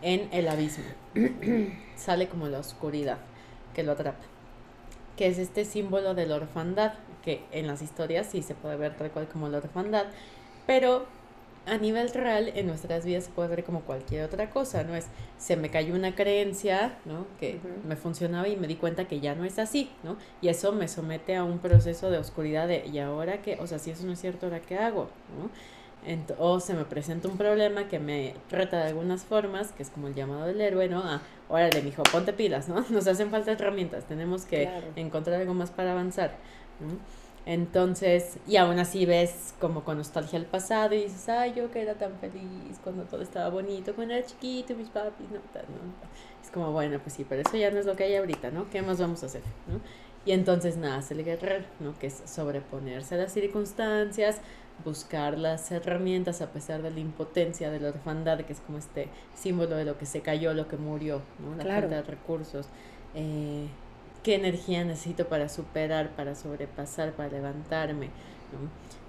[0.00, 0.84] en el abismo.
[1.96, 3.18] Sale como la oscuridad
[3.74, 4.24] que lo atrapa.
[5.18, 8.96] Que es este símbolo de la orfandad, que en las historias sí se puede ver
[8.96, 10.06] tal cual como la orfandad,
[10.66, 11.04] pero
[11.66, 14.94] a nivel real en nuestras vidas puede ver como cualquier otra cosa, ¿no?
[14.94, 15.06] Es,
[15.38, 17.26] se me cayó una creencia, ¿no?
[17.40, 20.16] Que me funcionaba y me di cuenta que ya no es así, ¿no?
[20.40, 23.58] Y eso me somete a un proceso de oscuridad de, ¿y ahora qué?
[23.60, 25.08] O sea, si eso no es cierto, ¿ahora qué hago?
[25.38, 25.50] ¿no?
[26.08, 29.90] Ent- o se me presenta un problema que me reta de algunas formas, que es
[29.90, 31.02] como el llamado del héroe, ¿no?
[31.04, 32.84] Ah, órale, mijo, ponte pilas, ¿no?
[32.90, 34.86] Nos hacen falta herramientas, tenemos que Claro.
[34.94, 36.36] encontrar algo más para avanzar,
[36.80, 37.25] ¿no?
[37.46, 41.80] Entonces, y aún así ves como con nostalgia el pasado y dices, ay, yo que
[41.80, 45.42] era tan feliz cuando todo estaba bonito, cuando era chiquito, mis papis, no, no.
[46.42, 48.68] Es como, bueno, pues sí, pero eso ya no es lo que hay ahorita, ¿no?
[48.68, 49.80] ¿Qué más vamos a hacer, ¿no?
[50.24, 51.96] Y entonces nace el guerrero, ¿no?
[51.96, 54.38] Que es sobreponerse a las circunstancias,
[54.84, 59.08] buscar las herramientas a pesar de la impotencia de la orfandad, que es como este
[59.34, 61.54] símbolo de lo que se cayó, lo que murió, ¿no?
[61.56, 61.82] La Claro.
[61.82, 62.66] falta de recursos.
[63.14, 63.68] Eh,
[64.26, 68.08] ¿Qué energía necesito para superar, para sobrepasar, para levantarme?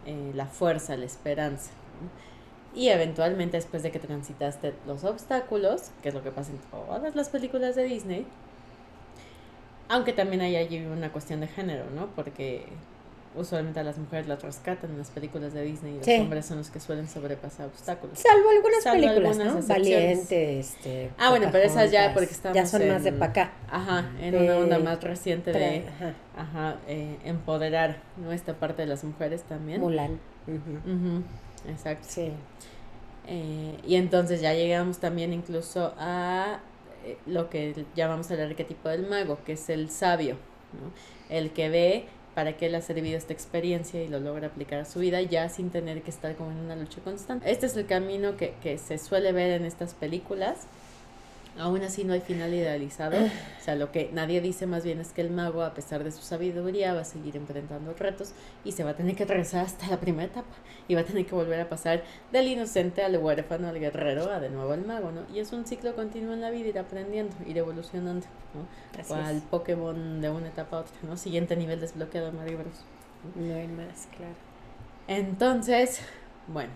[0.06, 1.72] Eh, la fuerza, la esperanza.
[2.76, 7.16] Y eventualmente después de que transitaste los obstáculos, que es lo que pasa en todas
[7.16, 8.28] las películas de Disney,
[9.90, 12.10] aunque también hay allí una cuestión de género, ¿no?
[12.16, 12.68] Porque
[13.38, 16.16] usualmente a las mujeres las rescatan en las películas de Disney y los Sí.
[16.20, 18.18] hombres son los que suelen sobrepasar obstáculos.
[18.20, 19.74] Salvo algunas Salvo películas, algunas ¿no?
[19.76, 21.12] Valiente, este.
[21.18, 23.52] Ah, bueno, pero esas ya porque estamos Ya son más de en- pa' acá.
[23.70, 28.32] Ajá, en De- una onda más reciente de Tra- ajá, ajá, eh, empoderar ¿no?
[28.32, 29.80] esta parte de las mujeres también.
[29.82, 30.20] Mulan.
[30.48, 30.92] Ujú.
[30.92, 31.24] Ujú,
[31.70, 32.06] exacto.
[32.10, 32.32] Sí.
[33.28, 36.60] Eh, y entonces ya llegamos también incluso a
[37.06, 40.36] eh, lo que llamamos el arquetipo del mago, que es el sabio,
[40.74, 40.92] ¿no?
[41.30, 42.06] el que ve
[42.38, 45.50] para qué le ha servido esta experiencia y lo logra aplicar a su vida ya
[45.50, 47.50] sin tener que estar como en una lucha constante.
[47.50, 50.68] Este es el camino que, que se suele ver en estas películas
[51.58, 53.18] Aún así no hay final idealizado.
[53.18, 56.12] O sea, lo que nadie dice más bien es que el mago, a pesar de
[56.12, 59.88] su sabiduría, va a seguir enfrentando retos y se va a tener que atravesar hasta
[59.88, 60.56] la primera etapa.
[60.88, 64.40] Y va a tener que volver a pasar del inocente al huérfano, al guerrero, a
[64.40, 65.22] de nuevo al mago, ¿no?
[65.34, 68.68] Y es un ciclo continuo en la vida, ir aprendiendo, ir evolucionando, ¿no?
[69.10, 71.18] o al Pokémon de una etapa a otra, ¿no?
[71.18, 72.86] Siguiente nivel desbloqueado Mario Bros.
[73.36, 74.36] No hay más, claro.
[75.08, 76.02] Entonces,
[76.48, 76.72] bueno,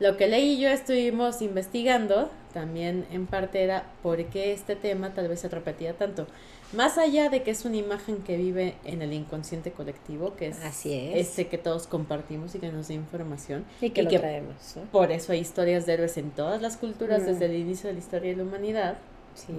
[0.00, 5.10] lo que leí y yo estuvimos investigando también en parte era por qué este tema
[5.14, 6.26] tal vez se repetía tanto.
[6.72, 10.60] Más allá de que es una imagen que vive en el inconsciente colectivo, que es,
[10.62, 11.28] Así es.
[11.28, 13.64] este que todos compartimos y que nos da información.
[13.80, 14.54] Y que lo traemos.
[14.90, 17.26] Por eso hay historias de héroes en todas las culturas Mm.
[17.26, 18.96] desde el inicio de la historia de la humanidad.
[19.36, 19.52] Sí.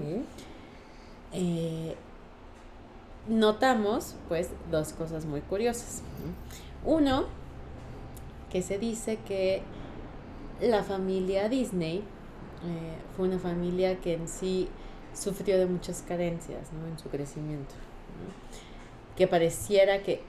[1.34, 1.96] Eh,
[3.28, 6.02] notamos pues dos cosas muy curiosas.
[6.86, 6.92] ¿no?
[6.96, 7.26] Uno,
[8.56, 9.64] que se dice que
[10.62, 12.02] la familia Disney eh,
[13.14, 14.70] fue una familia que en sí
[15.14, 16.88] sufrió de muchas carencias ¿no?
[16.88, 17.76] en su crecimiento.
[19.18, 20.22] Que pareciera que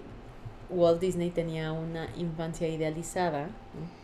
[0.71, 3.49] Walt Disney tenía una infancia idealizada,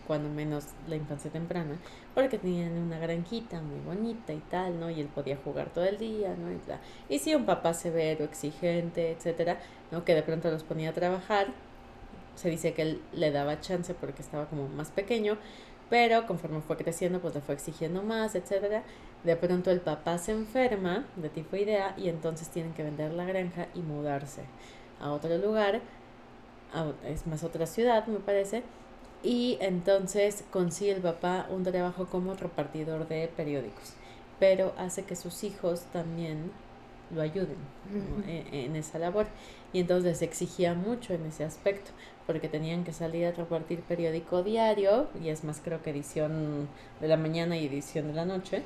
[0.07, 1.77] cuando menos la infancia temprana,
[2.15, 4.89] porque tenían una granjita muy bonita y tal, ¿no?
[4.89, 6.53] Y él podía jugar todo el día, ¿no?
[6.53, 6.79] Y, bla.
[7.09, 9.59] y sí, un papá severo, exigente, etcétera,
[9.91, 10.05] ¿no?
[10.05, 11.49] Que de pronto los ponía a trabajar.
[12.35, 15.37] Se dice que él le daba chance porque estaba como más pequeño,
[15.91, 18.83] pero conforme fue creciendo, pues le fue exigiendo más, etcétera.
[19.25, 23.69] De pronto el papá se enferma de tifoidea y entonces tienen que vender la granja
[23.75, 24.43] y mudarse
[25.01, 25.81] a otro lugar,
[26.73, 28.63] a- es más otra ciudad, me parece.
[29.23, 33.95] Y entonces consigue el papá un trabajo como repartidor de periódicos,
[34.41, 36.51] pero hace que sus hijos también
[37.15, 37.57] lo ayuden
[38.27, 39.27] en, en esa labor.
[39.73, 41.93] Y entonces les exigía mucho en ese aspecto,
[42.27, 46.69] porque tenían que salir a repartir periódico diario, y es más creo que edición
[47.01, 48.63] de la mañana y edición de la noche,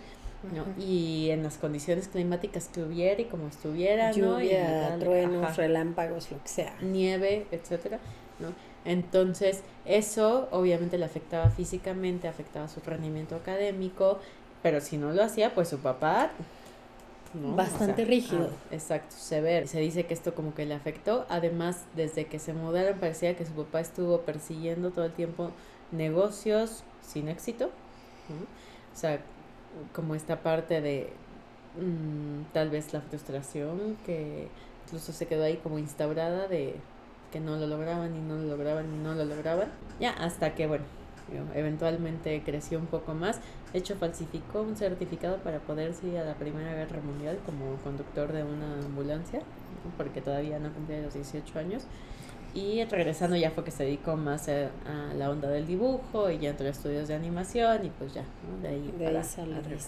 [0.55, 0.65] ¿no?
[0.83, 4.41] Y en las condiciones climáticas que hubiera y como estuviera, ¿no?
[4.41, 6.75] Y Lluvia, truenos, ajá relámpagos, lo que sea.
[6.83, 7.99] nieve, etcétera,
[8.39, 8.49] ¿no?
[8.85, 14.21] Entonces, eso obviamente le afectaba físicamente, afectaba su rendimiento académico,
[14.63, 16.31] pero si no lo hacía, pues su papá
[17.37, 17.55] ¿no?
[17.55, 18.51] Bastante rígido.
[18.51, 19.67] ah, exacto, severo.
[19.67, 21.27] Se dice que esto como que le afectó.
[21.29, 25.51] Además, desde que se mudaron parecía que su papá estuvo persiguiendo todo el tiempo
[25.93, 27.67] negocios sin éxito.
[28.29, 28.37] ¿no?
[28.95, 29.21] O sea,
[29.93, 31.13] como esta parte de
[31.81, 34.49] mm, tal vez la frustración que
[34.87, 36.77] incluso se quedó ahí como instaurada de
[37.33, 39.69] que no lo lograban y no lo lograban y no lo lograban.
[40.01, 40.85] Ya hasta que, bueno,
[41.55, 43.41] eventualmente creció un poco más.
[43.77, 48.33] De hecho, falsificó un certificado para poder ir a la Primera Guerra Mundial como conductor
[48.33, 49.91] de una ambulancia, ¿no?
[49.99, 51.83] porque todavía no cumplía los 18 años.
[52.55, 54.71] Y regresando ya fue que se dedicó más a,
[55.11, 58.23] a la onda del dibujo y ya entró a estudios de animación y pues ya,
[58.23, 58.63] ¿no?
[58.63, 59.21] De ahí De para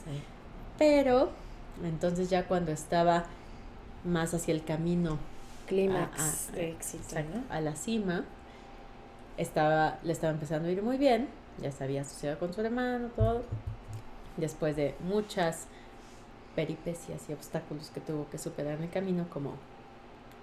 [0.06, 0.22] ahí.
[0.76, 1.30] Pero
[1.82, 3.24] entonces ya cuando estaba
[4.04, 5.16] más hacia el camino
[5.66, 7.54] Clímax a- a- de éxito, exacto, ¿no?
[7.54, 8.26] a la cima,
[9.38, 11.28] estaba, le estaba empezando a ir muy bien,
[11.62, 13.42] ya se había asociado con su hermano, todo.
[14.38, 15.66] Después de muchas
[16.56, 19.54] peripecias y obstáculos que tuvo que superar en el camino, como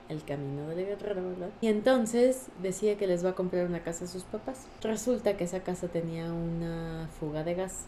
[0.08, 1.50] el camino del guerrero, ¿verdad?
[1.62, 4.66] Y entonces decía que les va a comprar una casa a sus papás.
[4.82, 7.86] Resulta que esa casa tenía una fuga de gas.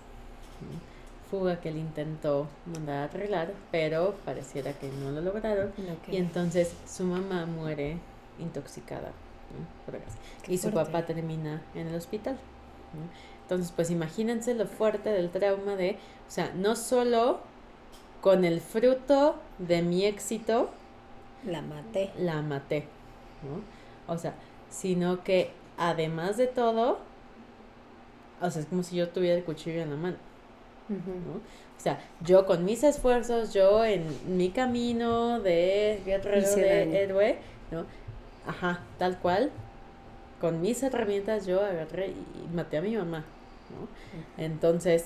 [1.30, 5.72] Fuga que él intentó mandar a arreglar, pero pareciera que no lo lograron.
[6.10, 7.98] Y entonces su mamá muere
[8.39, 9.86] intoxicada ¿no?
[9.86, 10.13] por gas.
[10.41, 10.91] Qué y su fuerte.
[10.91, 12.36] papá termina en el hospital.
[12.93, 13.37] ¿no?
[13.47, 15.91] Entonces, pues imagínense lo fuerte del trauma de,
[16.27, 17.39] o sea, no solo
[18.21, 20.69] con el fruto de mi éxito
[21.45, 22.12] La maté.
[22.17, 22.88] la maté,
[23.43, 24.13] ¿no?
[24.13, 24.33] O sea,
[24.69, 26.99] sino que además de todo,
[28.41, 30.17] o sea, es como si yo tuviera el cuchillo en la mano.
[30.89, 31.36] ¿no?
[31.38, 34.03] O sea, yo con mis esfuerzos, yo en
[34.38, 37.38] mi camino de guerrero, de héroe,
[37.71, 37.86] ¿no?
[38.45, 39.51] Ajá, tal cual,
[40.41, 43.25] con mis herramientas yo agarré y maté a mi mamá,
[43.71, 44.43] ¿no?
[44.43, 45.06] Entonces,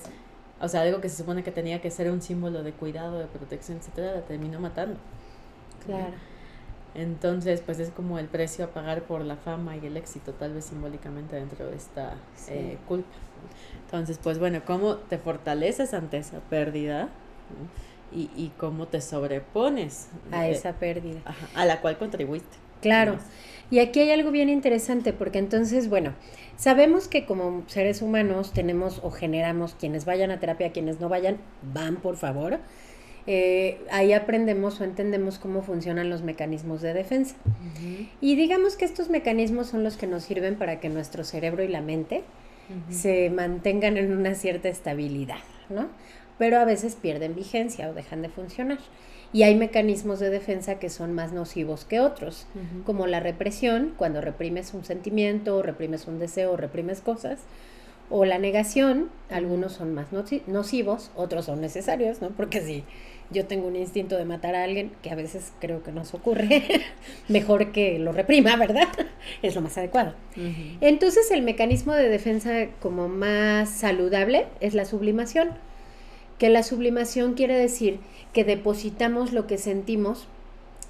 [0.60, 3.26] o sea, algo que se supone que tenía que ser un símbolo de cuidado, de
[3.26, 4.96] protección, etcétera, la terminó matando.
[5.86, 6.12] Claro.
[6.94, 10.52] Entonces, pues es como el precio a pagar por la fama y el éxito, tal
[10.52, 12.52] vez simbólicamente dentro de esta Sí.
[12.52, 13.08] eh, culpa.
[13.86, 17.04] Entonces, pues bueno, ¿cómo te fortaleces ante esa pérdida?
[17.04, 18.18] ¿no?
[18.18, 21.20] Y, y cómo te sobrepones A de- esa pérdida.
[21.24, 22.58] ajá, a la cual contribuiste.
[22.82, 23.18] Claro.
[23.70, 26.12] Y aquí hay algo bien interesante, porque entonces, bueno,
[26.56, 31.38] sabemos que como seres humanos tenemos o generamos, quienes vayan a terapia, quienes no vayan,
[31.62, 32.60] van por favor.
[33.26, 37.36] Eh, ahí aprendemos o entendemos cómo funcionan los mecanismos de defensa.
[38.20, 41.68] Y digamos que estos mecanismos son los que nos sirven para que nuestro cerebro y
[41.68, 42.24] la mente
[42.90, 45.88] se mantengan en una cierta estabilidad, ¿no?
[46.38, 48.78] Pero a veces pierden vigencia o dejan de funcionar.
[49.32, 52.46] Y hay mecanismos de defensa que son más nocivos que otros,
[52.84, 57.40] como la represión, cuando reprimes un sentimiento, o reprimes un deseo, o reprimes cosas,
[58.10, 60.08] o la negación, algunos son más
[60.46, 62.28] nocivos, otros son necesarios, ¿no?
[62.28, 62.84] Porque si
[63.30, 66.62] yo tengo un instinto de matar a alguien, que a veces creo que nos ocurre,
[67.28, 68.88] mejor que lo reprima, ¿verdad?
[69.42, 70.14] es lo más adecuado.
[70.80, 75.50] Entonces el mecanismo de defensa como más saludable es la sublimación,
[76.38, 78.00] que la sublimación quiere decir
[78.32, 80.26] que depositamos lo que sentimos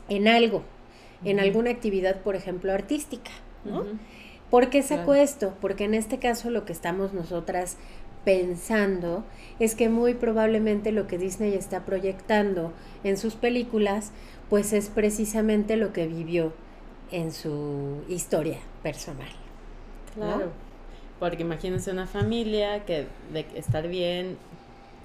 [0.09, 0.63] en algo,
[1.25, 3.31] en alguna actividad, por ejemplo, artística,
[3.65, 3.85] ¿no?
[4.51, 5.55] ¿Por qué saco esto?
[5.61, 7.77] Porque en este caso lo que estamos nosotras
[8.25, 9.25] pensando
[9.59, 14.13] es que muy probablemente lo que Disney está proyectando en sus películas,
[14.51, 16.53] pues es precisamente lo que vivió
[17.11, 19.31] en su historia personal.
[20.15, 20.51] Claro.
[21.19, 24.37] Porque imagínense una familia que de estar bien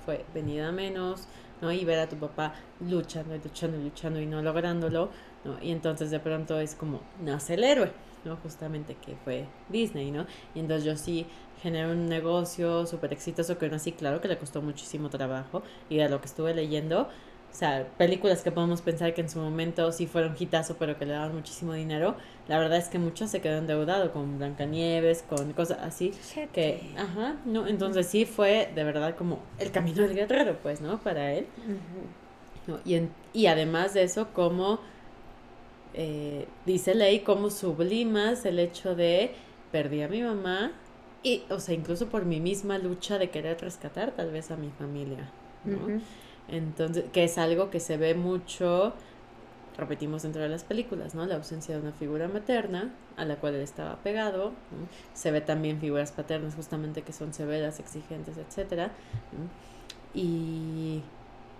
[0.07, 1.27] fue venida menos,
[1.61, 1.69] ¿no?
[1.69, 5.09] Y ver a tu papá luchando y luchando y luchando y no lográndolo,
[5.43, 5.61] ¿no?
[5.61, 7.91] Y entonces de pronto es como, nace el héroe,
[8.23, 8.37] ¿no?
[8.37, 10.25] Justamente que fue Disney, ¿no?
[10.55, 11.27] Y entonces yo sí
[11.61, 15.97] generé un negocio súper exitoso que aún así, claro que le costó muchísimo trabajo y
[15.97, 17.09] de lo que estuve leyendo,
[17.57, 21.07] o sea, películas que podemos pensar que en su momento sí fueron hitazo, pero que
[21.07, 22.15] le daban muchísimo dinero.
[22.47, 26.13] La verdad es que muchos se quedaron endeudados con Blancanieves, con cosas así.
[26.53, 30.99] Que, ajá, no, entonces sí fue de verdad como el camino del guerrero, pues, ¿no?
[30.99, 31.47] Para él.
[32.85, 33.01] y,
[33.33, 34.79] y además de eso, como
[35.95, 39.31] eh, dice Ley, como sublimas el hecho de
[39.71, 40.73] perdí a mi mamá
[41.23, 44.69] y, o sea, incluso por mi misma lucha de querer rescatar tal vez a mi
[44.69, 45.31] familia,
[45.65, 45.99] ¿no?
[46.49, 48.93] Entonces, que es algo que se ve mucho,
[49.77, 51.25] repetimos dentro de las películas, ¿no?
[51.25, 54.53] La ausencia de una figura materna a la cual él estaba pegado.
[55.13, 58.91] Se ve también figuras paternas justamente que son severas, exigentes, etcétera.
[60.13, 61.01] Y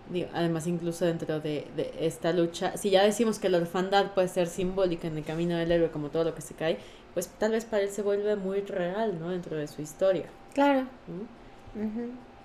[0.10, 4.30] digo, además incluso dentro de, de, esta lucha, si ya decimos que la orfandad puede
[4.30, 6.78] ser simbólica en el camino del héroe como todo lo que se cae,
[7.14, 9.30] pues tal vez para él se vuelve muy real, ¿no?
[9.30, 10.28] Dentro de su historia.
[10.54, 10.88] Claro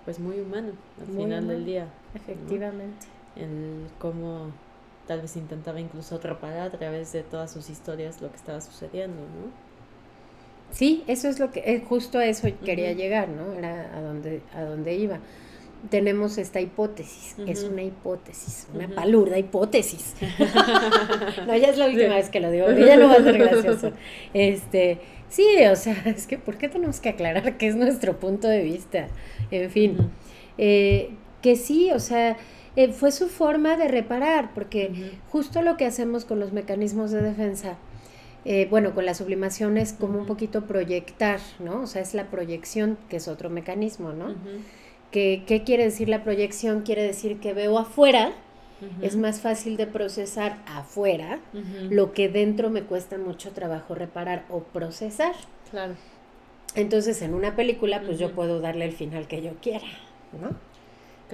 [0.05, 1.87] pues muy humano al final del día.
[2.14, 3.07] Efectivamente.
[3.37, 4.51] En cómo
[5.07, 9.20] tal vez intentaba incluso atrapar a través de todas sus historias lo que estaba sucediendo,
[9.20, 9.72] ¿no?
[10.70, 13.53] Sí, eso es lo que, eh, justo a eso quería llegar, ¿no?
[13.53, 15.18] Era a donde, a donde iba.
[15.90, 20.14] Tenemos esta hipótesis, es una hipótesis, una palurda hipótesis.
[21.46, 23.92] no, ya es la última vez que lo digo, ya no va a ser gracioso.
[24.33, 25.01] Este,
[25.33, 28.62] Sí, o sea, es que ¿por qué tenemos que aclarar que es nuestro punto de
[28.62, 29.09] vista?
[29.51, 29.96] En fin,
[30.59, 31.09] eh,
[31.42, 32.37] que sí, o sea,
[32.76, 37.20] eh, fue su forma de reparar, porque justo lo que hacemos con los mecanismos de
[37.20, 37.76] defensa,
[38.44, 41.83] eh, bueno, con la sublimación es como un poquito proyectar, ¿no?
[41.83, 44.35] O sea, es la proyección, que es otro mecanismo, ¿no?
[45.11, 46.83] ¿Qué quiere decir la proyección?
[46.83, 48.33] Quiere decir que veo afuera
[49.00, 51.38] es más fácil de procesar afuera
[51.90, 55.35] lo que dentro me cuesta mucho trabajo reparar o procesar.
[55.70, 55.94] Claro.
[56.74, 59.87] Entonces, en una película, pues yo puedo darle el final que yo quiera,
[60.40, 60.57] ¿no?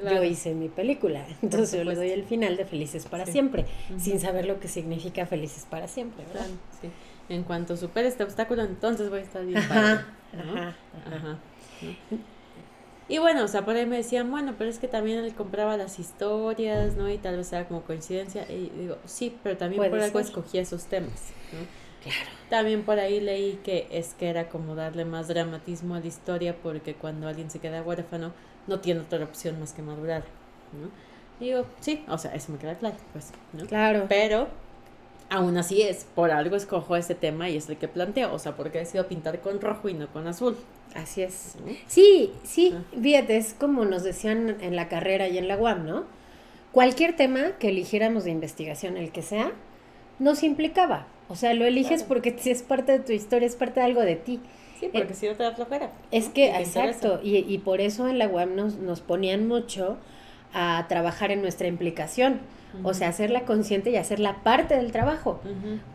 [0.02, 3.66] Yo hice mi película, entonces yo le doy el final de Felices para siempre,
[3.98, 6.46] sin saber lo que significa Felices para siempre, ¿verdad?
[6.80, 6.90] sí.
[7.28, 9.58] En cuanto supere este obstáculo, entonces voy a estar bien.
[9.58, 10.76] Ajá, ajá,
[11.14, 11.38] ajá.
[13.08, 15.76] Y bueno, o sea, por ahí me decían, bueno, pero es que también él compraba
[15.78, 17.10] las historias, ¿no?
[17.10, 18.50] Y tal vez era como coincidencia.
[18.50, 21.87] Y digo, sí, pero también por algo escogía esos temas, ¿no?
[22.08, 22.30] Claro.
[22.50, 26.56] También por ahí leí que es que era como darle más dramatismo a la historia
[26.62, 28.32] porque cuando alguien se queda huérfano
[28.66, 30.24] no tiene otra opción más que madurar,
[30.72, 30.88] ¿no?
[31.40, 33.66] digo, sí, o sea, eso me queda claro, pues, ¿no?
[33.66, 34.06] Claro.
[34.08, 34.48] Pero
[35.30, 38.56] aún así es, por algo escojo ese tema y es el que planteo, o sea,
[38.56, 40.56] porque he decidido pintar con rojo y no con azul.
[40.94, 41.54] Así es.
[41.86, 42.82] Sí, sí, ah.
[43.00, 46.04] fíjate, es como nos decían en la carrera y en la UAM, ¿no?
[46.72, 49.52] Cualquier tema que eligiéramos de investigación, el que sea,
[50.18, 51.06] nos implicaba.
[51.28, 54.00] O sea, lo eliges porque si es parte de tu historia, es parte de algo
[54.00, 54.40] de ti.
[54.80, 55.90] Sí, porque si no te da flojera.
[56.10, 59.98] Es que, exacto, y, y, por eso en la UAM nos, nos ponían mucho
[60.54, 62.40] a trabajar en nuestra implicación.
[62.82, 65.40] O sea, hacerla consciente y hacerla parte del trabajo.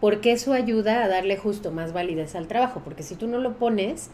[0.01, 2.81] Porque eso ayuda a darle justo más validez al trabajo.
[2.83, 4.09] Porque si tú no lo pones,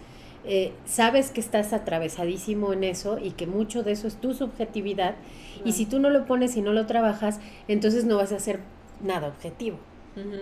[0.46, 5.16] eh, sabes que estás atravesadísimo en eso y que mucho de eso es tu subjetividad.
[5.64, 7.40] Y si tú no lo pones y no lo trabajas,
[7.70, 8.60] entonces no vas a hacer
[9.02, 9.78] nada objetivo.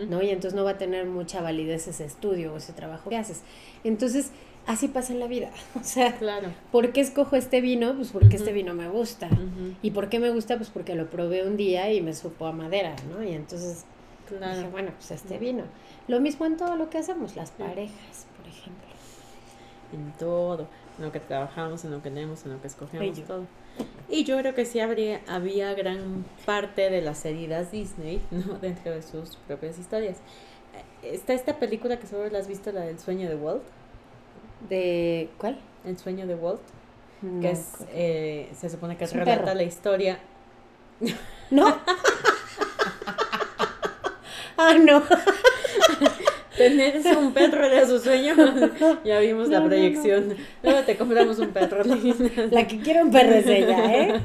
[0.10, 0.22] ¿No?
[0.22, 3.42] Y entonces no va a tener mucha validez ese estudio o ese trabajo que haces.
[3.84, 4.32] Entonces,
[4.66, 5.50] así pasa en la vida.
[5.80, 6.50] O sea, claro.
[6.72, 7.96] ¿por qué escojo este vino?
[7.96, 9.30] Pues porque este vino me gusta.
[9.82, 10.58] ¿Y por qué me gusta?
[10.58, 13.24] Pues porque lo probé un día y me supo a madera, ¿no?
[13.24, 13.86] Y entonces
[14.30, 15.64] dije, bueno, pues este vino.
[16.08, 18.88] Lo mismo en todo lo que hacemos, las parejas, por ejemplo.
[19.94, 20.68] En todo,
[20.98, 23.46] en lo que trabajamos, en lo que leemos, en lo que escogemos, todo.
[24.10, 28.58] Y yo creo que sí habría, había gran parte de las heridas Disney, ¿no?
[28.60, 30.18] Dentro de sus propias historias.
[31.04, 33.64] Eh, está esta película que solo la has visto, la del sueño de Walt.
[34.70, 35.60] ¿De cuál?
[35.86, 36.62] El sueño de Walt.
[37.42, 40.20] que es, eh, se supone que es relata la historia.
[41.52, 41.68] ¿No?
[44.58, 45.04] ah, no.
[46.58, 48.34] Tener un perro era su sueño.
[49.06, 50.36] ya vimos la proyección.
[50.64, 51.84] Luego te compramos un perro.
[52.52, 54.22] la que quiere un perro es ella, ¿eh?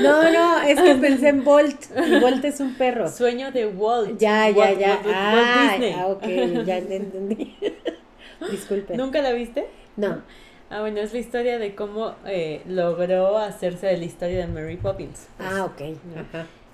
[0.00, 1.84] No, no, es que pensé en Bolt.
[1.96, 3.08] Y Bolt es un perro.
[3.08, 4.18] Sueño de Walt.
[4.18, 5.00] Ya, ya, ya.
[5.06, 6.24] ah, ah, ok,
[6.64, 7.56] ya entendí.
[8.50, 8.96] Disculpe.
[8.96, 9.66] ¿Nunca la viste?
[9.96, 10.22] No.
[10.70, 14.76] Ah, bueno, es la historia de cómo eh, logró hacerse de la historia de Mary
[14.76, 15.28] Poppins.
[15.38, 15.98] Ah, ok.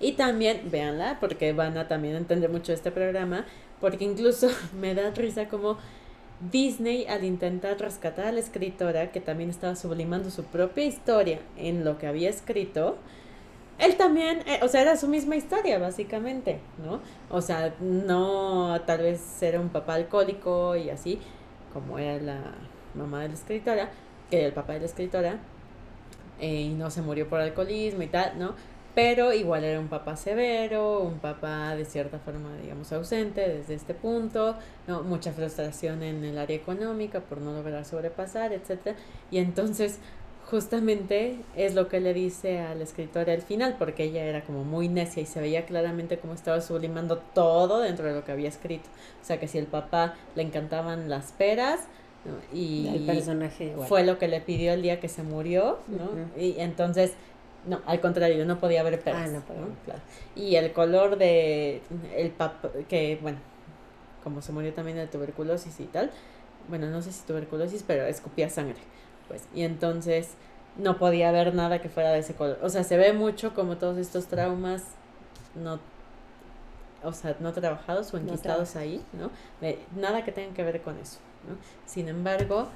[0.01, 3.45] Y también, véanla, porque van a también entender mucho este programa,
[3.81, 4.49] porque incluso
[4.81, 5.79] me da risa como
[6.53, 11.85] Disney al intentar rescatar a la escritora, que también estaba sublimando su propia historia en
[11.85, 12.97] lo que había escrito,
[13.79, 17.01] él también, eh, o sea, era su misma historia, básicamente, ¿no?
[17.31, 21.20] O sea, no tal vez era un papá alcohólico y así,
[21.72, 22.41] como era la
[22.95, 23.91] mamá de la escritora,
[24.31, 25.39] que era el papá de la escritora,
[26.41, 28.55] eh, y no se murió por alcoholismo y tal, ¿no?
[28.95, 33.95] Pero igual era un papá severo, un papá de cierta forma, digamos, ausente desde este
[33.95, 35.03] punto, ¿no?
[35.03, 38.97] mucha frustración en el área económica por no lograr sobrepasar, etc.
[39.30, 39.99] Y entonces
[40.51, 44.64] justamente es lo que le dice a la escritora al final, porque ella era como
[44.64, 48.49] muy necia y se veía claramente cómo estaba sublimando todo dentro de lo que había
[48.49, 48.89] escrito.
[49.22, 51.80] O sea que si el papá le encantaban las peras,
[52.53, 56.11] y el personaje fue lo que le pidió el día que se murió, ¿no?
[56.41, 57.12] Y entonces
[57.69, 59.23] no, al contrario, no podía ver perros.
[59.25, 59.43] Ah, no,
[59.85, 60.01] Claro.
[60.35, 61.83] Y el color de
[62.16, 63.39] el papá, que bueno,
[64.25, 66.11] como se murió también de tuberculosis y tal,
[66.69, 68.79] bueno, no sé si tuberculosis, pero escupía sangre,
[69.29, 69.45] pues.
[69.55, 70.31] Y entonces
[70.77, 72.59] no podía ver nada que fuera de ese color.
[72.62, 74.85] O sea, se ve mucho como todos estos traumas
[75.55, 75.79] no
[77.03, 79.31] o sea, no trabajados o enquistados ahí, ¿no?
[79.95, 81.57] nada que tenga que ver con eso, ¿no?
[81.87, 82.69] Sin embargo,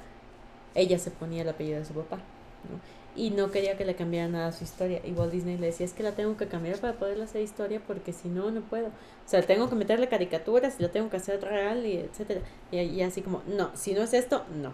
[0.75, 2.79] ella se ponía el apellido de su papá, ¿no?
[3.15, 5.01] Y no quería que le cambiara nada a su historia.
[5.03, 7.81] Y Walt Disney le decía, es que la tengo que cambiar para poderle hacer historia
[7.85, 8.87] porque si no, no puedo.
[8.87, 12.41] O sea, tengo que meterle caricaturas y la tengo que hacer real y etcétera.
[12.71, 14.73] Y, así como, no, si no es esto, no.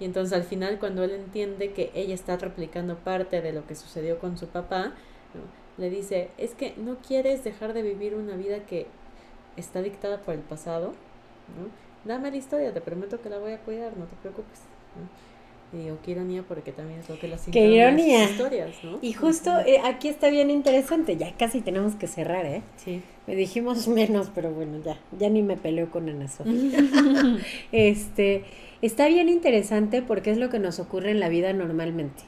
[0.00, 3.74] Y entonces al final cuando él entiende que ella está replicando parte de lo que
[3.74, 4.92] sucedió con su papá,
[5.78, 8.86] le dice, es que no quieres dejar de vivir una vida que
[9.56, 10.88] está dictada por el pasado.
[11.56, 11.70] ¿no?
[12.04, 14.60] Dame la historia, te prometo que la voy a cuidar, no te preocupes.
[15.72, 18.24] Y digo, qué ironía, porque también es lo que las Qué ironía.
[18.24, 18.98] historias, ¿no?
[19.00, 22.62] Y justo eh, aquí está bien interesante, ya casi tenemos que cerrar, ¿eh?
[22.76, 23.02] Sí.
[23.26, 26.78] Me dijimos menos, pero bueno, ya, ya ni me peleo con Ana Sofía.
[27.72, 28.44] este,
[28.82, 32.22] está bien interesante porque es lo que nos ocurre en la vida normalmente.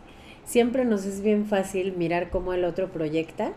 [0.47, 3.53] Siempre nos es bien fácil mirar cómo el otro proyecta,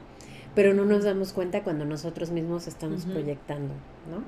[0.56, 3.74] pero no nos damos cuenta cuando nosotros mismos estamos proyectando,
[4.10, 4.24] ¿no?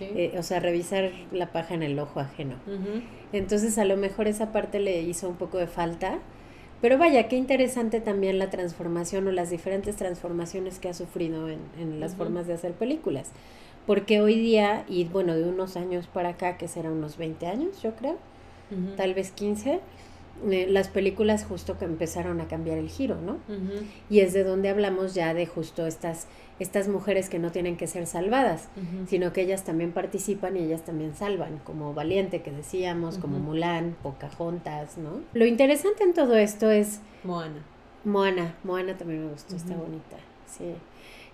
[0.00, 2.56] Eh, o sea, revisar la paja en el ojo ajeno.
[3.32, 6.18] Entonces a lo mejor esa parte le hizo un poco de falta,
[6.80, 11.60] pero vaya, qué interesante también la transformación o las diferentes transformaciones que ha sufrido en,
[11.78, 13.30] en las formas de hacer películas.
[13.86, 17.82] Porque hoy día, y bueno, de unos años para acá, que será unos 20 años,
[17.82, 18.16] yo creo,
[18.96, 19.80] tal vez 15,
[20.50, 23.38] eh, las películas justo que empezaron a cambiar el giro, ¿no?
[24.10, 26.26] Y es de donde hablamos ya de justo estas
[26.58, 28.68] estas mujeres que no tienen que ser salvadas,
[29.08, 33.94] sino que ellas también participan y ellas también salvan, como Valiente que decíamos, como Mulan,
[34.02, 35.20] Pocahontas, ¿no?
[35.34, 37.00] Lo interesante en todo esto es...
[37.24, 37.62] Moana.
[38.04, 40.16] Moana, Moana también me gustó, está bonita,
[40.46, 40.72] sí.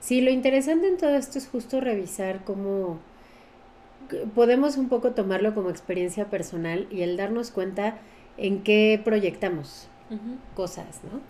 [0.00, 2.98] Sí, lo interesante en todo esto es justo revisar cómo
[4.34, 7.98] podemos un poco tomarlo como experiencia personal y el darnos cuenta
[8.36, 9.88] en qué proyectamos
[10.54, 11.20] cosas, ¿no?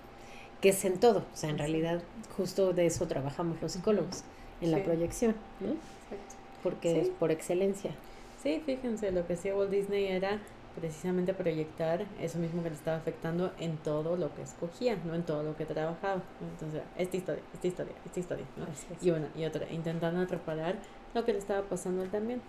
[0.63, 1.19] que es en todo.
[1.19, 2.01] O sea, en realidad
[2.37, 4.23] justo de eso trabajamos los psicólogos,
[4.63, 5.71] en la proyección, ¿no?
[5.71, 6.37] Exacto.
[6.63, 7.91] Porque es por excelencia.
[8.43, 10.41] Sí, fíjense, lo que hacía Walt Disney era
[10.81, 15.25] precisamente proyectar eso mismo que le estaba afectando en todo lo que escogía, no en
[15.25, 16.23] todo lo que trabajaba.
[16.41, 18.67] Entonces, esta historia, esta historia, esta historia, ¿no?
[19.03, 20.77] Y una y otra, intentando atrapar
[21.13, 22.41] lo que le estaba pasando a él también.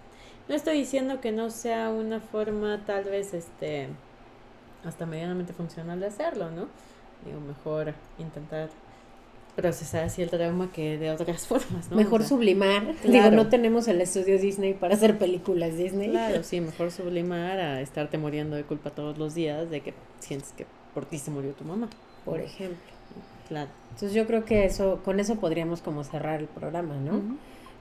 [0.48, 3.90] No estoy diciendo que no sea una forma tal vez este
[4.86, 6.68] hasta medianamente funcional de hacerlo, ¿no?
[7.26, 8.70] digo, mejor intentar
[9.56, 11.96] procesar así el trauma que de otras formas, ¿no?
[11.96, 12.96] Mejor sublimar.
[13.04, 16.10] Digo, no tenemos el estudio Disney para hacer películas Disney.
[16.10, 20.54] Claro, sí, mejor sublimar a estarte muriendo de culpa todos los días de que sientes
[20.54, 21.90] que por ti se murió tu mamá.
[22.26, 22.78] Por ejemplo.
[23.48, 23.70] Claro.
[23.90, 27.22] Entonces yo creo que eso, con eso podríamos como cerrar el programa, ¿no?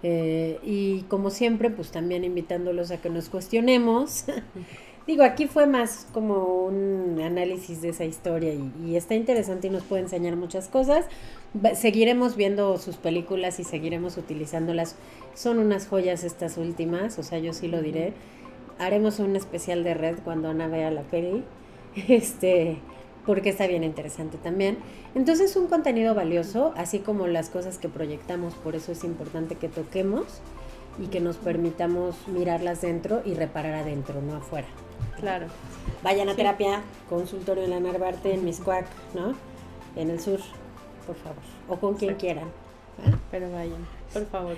[0.03, 4.25] Eh, y como siempre, pues también invitándolos a que nos cuestionemos.
[5.05, 9.83] Digo, aquí fue más como un análisis de esa historia y, está interesante y nos
[9.83, 11.07] puede enseñar muchas cosas.
[11.75, 14.95] Seguiremos viendo sus películas y seguiremos utilizándolas.
[15.35, 18.13] Son unas joyas estas últimas, o sea, yo sí lo diré.
[18.79, 21.45] Haremos un especial de red cuando Ana vea la peli.
[22.09, 22.79] Este,
[23.27, 24.79] porque está bien interesante también.
[25.15, 29.57] Entonces es un contenido valioso, así como las cosas que proyectamos, por eso es importante
[29.57, 30.25] que toquemos
[31.03, 34.69] y que nos permitamos mirarlas dentro y reparar adentro, no afuera.
[35.19, 35.47] Claro.
[36.03, 39.35] Vayan a terapia, consultorio en la Narvarte, en Miscuac, ¿no?
[39.95, 40.41] En el sur,
[41.07, 41.43] por favor.
[41.69, 42.49] O con quien quieran.
[43.31, 44.57] Pero vayan, por favor.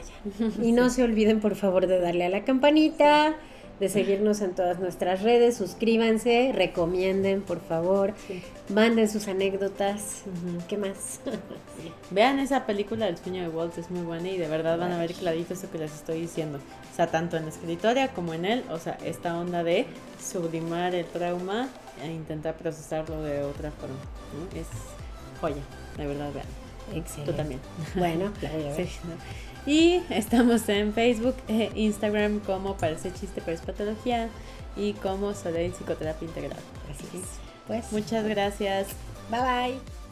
[0.60, 3.34] Y no se olviden, por favor, de darle a la campanita
[3.80, 8.14] de seguirnos en todas nuestras redes, suscríbanse, recomienden, por favor,
[8.68, 10.22] manden sus anécdotas.
[10.68, 11.20] ¿Qué más?
[12.10, 14.98] Vean esa película del sueño de Walt, es muy buena y de verdad van a
[14.98, 16.58] ver clarito eso que les estoy diciendo.
[16.92, 19.86] O sea, tanto en la escritoria como en él, o sea, esta onda de
[20.22, 21.68] sublimar el trauma
[22.02, 23.96] e intentar procesarlo de otra forma.
[24.54, 24.66] Es
[25.40, 25.62] joya,
[25.96, 26.46] de verdad, vean.
[26.94, 27.32] Excelente.
[27.32, 27.60] Tú también.
[27.96, 28.76] Bueno, claro.
[28.76, 28.88] sí,
[29.66, 34.28] y estamos en Facebook e Instagram como Parece Chiste pero es Patología
[34.76, 36.58] y como Soleil Psicoterapia Integral.
[36.90, 37.28] Así es.
[37.66, 38.88] Pues muchas gracias.
[39.30, 40.03] Bye bye.